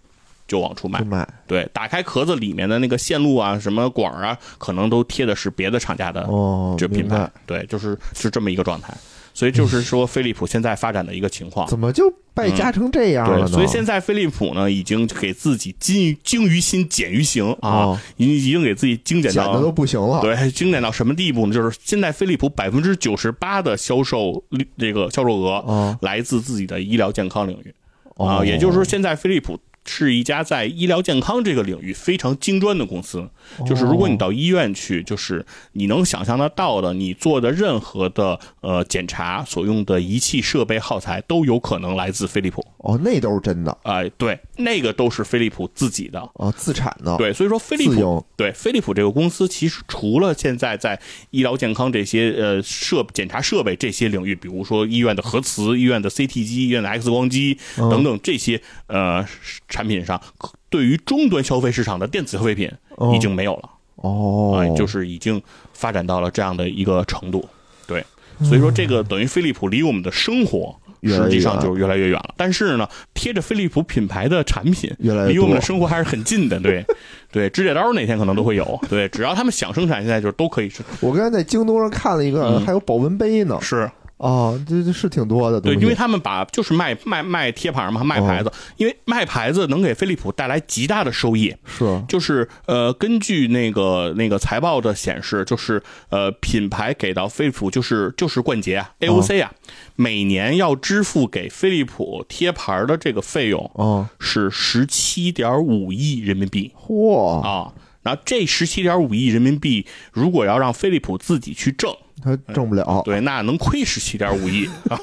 [0.46, 1.00] 就往出卖。
[1.02, 1.28] 卖。
[1.46, 7.28] 对，打开壳子里面的那个线路啊，什么管儿啊，可能都贴的是别的厂家的哦，这品牌。
[7.46, 8.94] 对，就是是这么一个状态。
[9.40, 11.66] 所以就是说，飞利浦现在发展的一个情况。
[11.66, 13.48] 怎么就败家成这样了对，呢？
[13.48, 20.20] 所以现在飞利浦呢，已经给自己精精于心，简于行啊哦，已经已经给自己精简的都不行了。
[20.20, 21.54] 对，精简到什么地步呢？
[21.54, 27.74] 就是现在飞利浦百分之九十八的销售率这个销售额哦来自自己的医疗健康领域
[28.16, 33.28] 哦啊，也就是说，现在飞利浦是一家在医疗健康这个领域非常精专的公司。
[33.66, 42.64] 就是如果你到医院去，就是你能想象得到的，你做的任何的呃检查所用的仪器设备耗材都有可能来自飞利浦。
[42.78, 46.20] 哦，那都是真的哎、对，那个都是飞利浦自己的。
[46.34, 51.00] 哦，自产的，对，所以说飞利浦对飞利浦这个公司，其实除了现在在
[51.30, 59.26] 医疗健康这些呃设检查设备这些领域，比如说医院的核磁、医院的 CT 机、医院的 X 光机嗯等等这些呃
[59.70, 60.20] 产品上，
[60.68, 63.70] 对于终端消费市场的电子消费品哦已经没有了。
[63.96, 65.40] 哦，哎，就是已经
[65.72, 67.48] 发展到了这样的一个程度。
[67.86, 68.04] 对，
[68.42, 72.34] 所以说这个等于飞利浦离我们的生活实际上远就越来越远了。
[72.36, 76.58] 但是呢，贴着飞利浦品牌的产品越来越离我们的生活还是很近的。
[76.60, 76.84] 对，
[77.30, 78.78] 对，指甲刀哪天可能都会有。
[78.88, 83.58] 对，只要他们想生产，现在就都可以生我刚才在京东上看了一个，嗯还有保温杯呢。
[83.60, 83.90] 是。
[84.20, 91.54] 哦，这这是挺多的对，因为他们把就是卖卖卖贴牌嘛，卖牌子，因为卖牌子能给飞利浦带来极大的收益。
[91.64, 92.02] 是。
[92.06, 99.50] 就是呃，根据那个那个财报的显示，就是呃，品牌给到飞利浦就是就是冠捷啊，AOC 啊，
[99.96, 106.70] 每年要支付给飞利浦贴牌的这个费用哦，是十七点五亿人民币。
[106.78, 107.72] 嚯，啊。
[108.02, 113.02] 然后这十七点五亿人民币，如果要让飞利浦自己去挣，他挣不了。
[113.04, 114.98] 对，那能亏十七点五亿啊，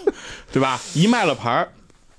[0.51, 0.79] 对吧？
[0.93, 1.67] 一卖了牌儿，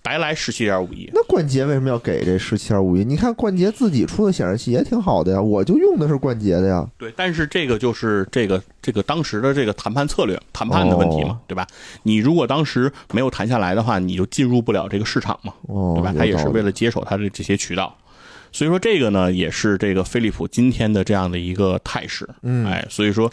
[0.03, 1.11] 白来十七点五亿。
[1.13, 3.05] 那冠捷为什么要给这十七点五亿？
[3.05, 6.87] 你看冠捷自己出的显示器也挺好的呀，我就用的是冠捷的呀。
[6.97, 11.67] 对，但是这个就是这个这个当时的这个谈判策略、谈判的问题嘛，哦对吧？
[12.03, 16.15] 你如果当时没有谈下来的话，你就进入不了这个市场嘛，哦，对吧？
[16.17, 17.95] 他也是为了接手他的这些渠道，
[18.53, 22.29] 所以说这个呢，也是这个飞利浦今天的这样的一个态势。
[22.43, 23.31] 嗯哎，所以说，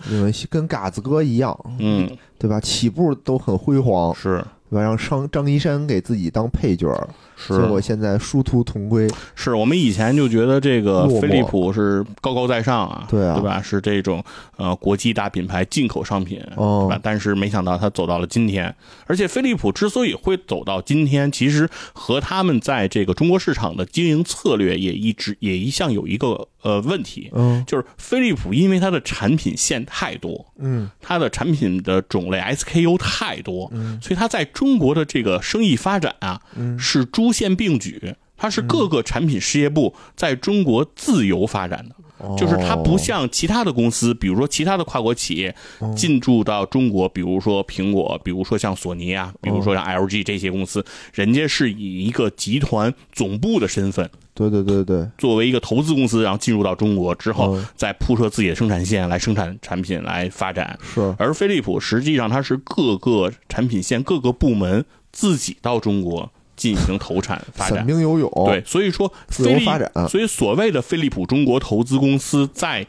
[0.50, 2.60] 跟嘎子哥一样，嗯，对吧？
[2.60, 4.44] 起步都很辉煌，是
[4.76, 4.82] 对吧？
[4.82, 7.08] 让张张一山给自己当配角儿，
[7.48, 9.08] 结果现在殊途同归。
[9.36, 13.62] 是我们以前就觉得这个飞利浦是高高在上啊，对啊对吧？
[13.62, 14.24] 是这种
[14.58, 17.00] 呃国际大品牌进口商品，哦对吧？
[17.04, 18.74] 但是没想到它走到了今天，
[19.06, 33.72] 而且飞利浦之所以会走到今天，其实和他们在这个中国市场的经营策略也一直也一向有一个呃问题，嗯就是飞利浦因为它的产品线太多，嗯它的产品的种类 SKU 太多，
[34.02, 36.42] 所以它在中国的这个生意发展啊，
[36.78, 41.96] 是诸县并举，它是各个产品事业部在中国自由发展的。
[42.38, 45.56] 就是它不像其他的公司，比如说其他的跨国企业
[45.96, 60.78] 进驻到中国，比如说苹果，比如说像索尼啊，比如说像 LG 这些公司，人家是以一个集团总部的身份，对对对对，作为一个投资公司，然后进入到中国之后嗯，再铺设自己的生产线来生产产品来发展。
[60.82, 61.14] 是。
[61.18, 67.86] 而飞利浦实际上它是各个产品线、各个部门自己到中国进行投产 发散展。
[67.86, 68.32] 兵游泳。
[68.46, 72.86] 对，所以说自由飞利发展所以所谓的飞利浦中国投资公司在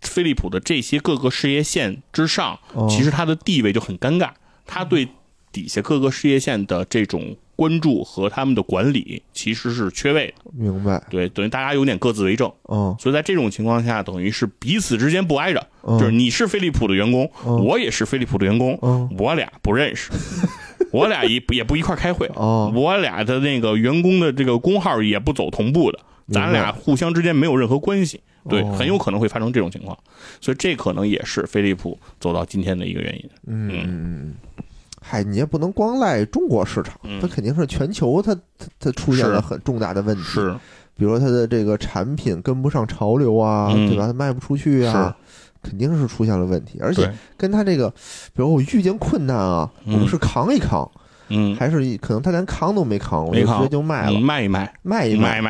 [0.00, 4.30] 飞利浦的这些各个事业线之上，哦其实它的地位就很尴尬，
[4.66, 5.08] 它对
[5.52, 10.50] 底下各个事业线的这种关注和他们的管理其实是缺位的。
[10.56, 11.02] 明白。
[11.10, 12.50] 对，等于大家有点各自为政。
[12.70, 20.10] 嗯所以在这种情况下，等于是彼此之间不挨着，嗯就是你是飞利浦的员工，嗯我也是飞利浦的员工，嗯我俩不认识，
[20.90, 25.98] 我俩也不 也不一块儿开会，哦我俩的那个员工的这个工号也不走同步的，
[26.32, 29.96] 咱俩互相之间没有任何关系，对，哦很有可能会发生这种情况，
[30.40, 33.30] 所以这可能也是飞利浦走到今天的一个原因。
[33.46, 34.34] 嗯嗯嗯。
[35.02, 40.22] 嗨，你也不能光赖中国市场，嗯它肯定是全球它它它出现了很重大的问题。
[40.22, 40.54] 是，
[40.96, 44.06] 比如说它的这个产品跟不上潮流啊，嗯对吧？
[44.06, 45.16] 它卖不出去啊，
[45.62, 46.78] 肯定是出现了问题。
[46.80, 49.94] 而且，跟他这个，比如我遇见困难啊，嗯。
[49.94, 50.90] 我们是扛一扛，
[51.28, 55.38] 嗯，还是可能他连扛都没扛，我就直接就卖了，嗯卖一卖，卖一卖。
[55.38, 55.40] 一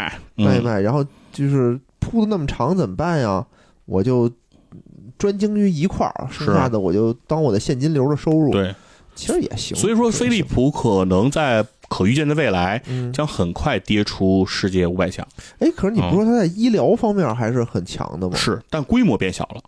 [0.45, 3.45] 卖，一卖，然后就是铺的那么长怎么办呀？
[3.87, 4.31] 我就
[5.19, 8.75] 专精于一块儿，剩下的我就当我的现金流的收入，对，
[9.15, 9.77] 其实也行。
[9.77, 12.81] 所以说飞利浦可能在可预见的未来。
[12.87, 15.27] 嗯，将很快跌出世界五百强，
[15.59, 18.37] 哎，可是你不说它在医疗方面还是很强的吗？
[18.37, 19.61] 是，但规模变小了，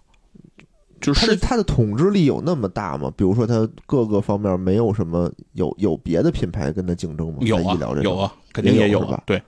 [1.02, 3.12] 就是它的统治力有那么大吗？
[3.16, 7.38] 比如说它各个方面没有什么有有别的品牌跟它竞争吗？
[7.40, 9.42] 有啊在医疗这个，有啊，肯定也也有吧，啊对，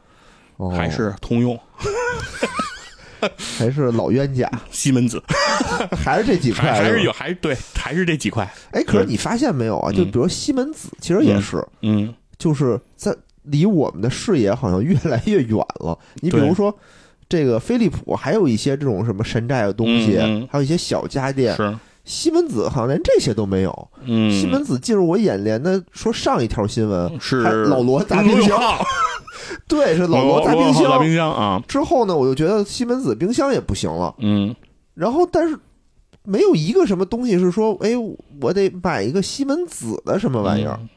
[0.57, 1.59] 哦还是通用、
[3.59, 5.23] 还是老冤家， 西门子，
[5.97, 9.91] 还是这几块还还是有，还是对，还是这几块，哎，可是你发现没有啊？
[9.93, 15.99] 嗯就比如西门子，其实也是，嗯，就是在离我们的视野好像越来越远了。
[16.17, 16.77] 你比如说，
[17.37, 20.17] 这个飞利浦还有一些这种什么山寨的东西，
[20.49, 21.53] 还有一些小家电。
[21.57, 23.89] 是，西门子好像连这些都没有。
[24.05, 28.57] 嗯，西门子进入我眼帘的，说上一条新闻是老罗砸冰箱，
[29.67, 31.01] 对，是老罗砸冰箱。
[31.01, 34.15] 冰箱啊，之后呢，我就觉得西门子冰箱也不行了。
[34.21, 34.55] 嗯，
[34.95, 35.59] 然后，但是
[36.23, 37.91] 没有一个什么东西是说，哎，
[38.41, 40.79] 我得买一个西门子的什么玩意儿。
[40.81, 40.89] 嗯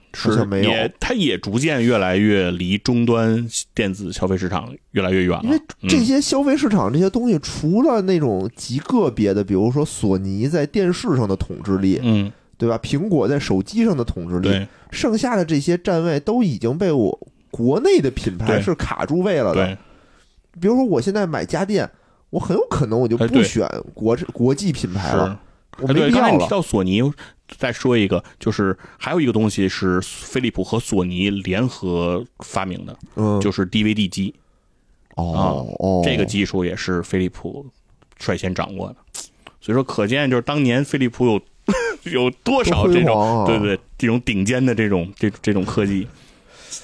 [0.63, 12.80] 也它也逐渐越来越离终端电子消费市场越来越远了，因为这嗯些消费市场这些东西，除了那种极个别的，比如说索尼在电视上的统治力，嗯，对吧？
[12.82, 19.78] 苹果在手机上的统治力，剩下的这些站位都已经被我国内的品牌是卡住位了的。
[20.59, 21.88] 比如说，我现在买家电，
[22.32, 25.13] 我很有可能我就不选国国际品牌。
[25.13, 25.39] 了，
[25.80, 26.49] 我没必要刚才你提了。
[26.49, 27.01] 到索尼，
[27.57, 34.33] 再说一个，就是还有一个东西是飞利浦和索尼联合发明的，嗯，就是 DVD 机，
[35.15, 37.65] 哦哦，这个技术也是飞利浦
[38.19, 38.95] 率先掌握的。
[39.61, 41.41] 所以说，可见就是当年飞利浦有
[42.11, 46.07] 有多少这种对对这种顶尖的这种这这种科技，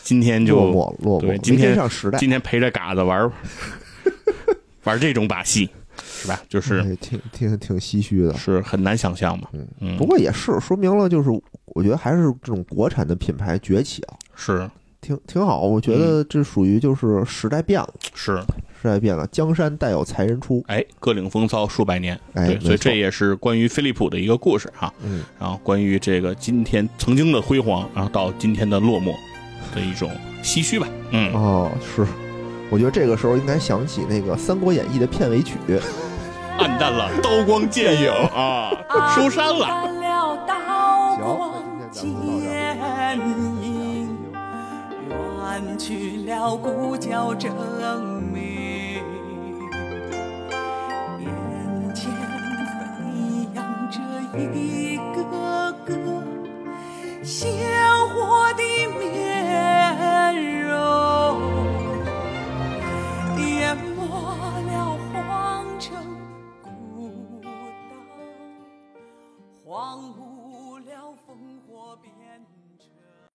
[0.04, 1.78] 今天就落寞落寞，对今天
[2.18, 3.32] 今天陪着嘎子玩
[4.84, 5.70] 玩这种把戏，
[6.24, 6.42] 是吧？
[6.48, 8.34] 就是哎挺挺挺唏嘘的。
[8.36, 9.50] 是很难想象嘛。
[9.80, 11.30] 嗯，不过也是说明了，就是
[11.66, 14.70] 我觉得还是这种国产的品牌崛起啊，是
[15.02, 15.62] 挺挺好。
[15.62, 18.38] 我觉得这属于就是时代变了，是，
[18.82, 20.64] 时代变了，江山代有才人出。
[20.68, 24.94] 哎，各领风骚数百年，对，哎所以这也是关于飞利浦的一个故事哈。
[25.04, 29.14] 嗯，然后关于这个今天曾经的辉煌，然后到今天的落寞
[29.76, 30.10] 的一种
[30.42, 30.88] 唏嘘吧。
[31.12, 32.08] 嗯，哦，是。
[32.70, 35.58] 我觉得这个时候应该想起那个《三国演义》的片尾曲，
[36.58, 38.12] 暗淡了，刀光剑影。
[38.34, 38.72] 啊，
[39.16, 39.66] 收山了。
[39.66, 40.00] 暗
[40.48, 41.18] 淡了。
[41.20, 41.62] 刀光行。
[41.80, 43.18] 那剑
[43.62, 44.18] 影，
[45.10, 47.52] 远去了鼓角争
[48.34, 49.02] 鸣，
[51.20, 51.28] 眼
[51.94, 52.12] 前
[52.68, 53.58] 飞扬
[53.92, 54.00] 着
[54.38, 55.90] 一个个
[57.24, 57.48] 鲜
[58.10, 58.62] 活的
[59.00, 59.02] 面
[69.74, 72.23] 忘不了烽火边。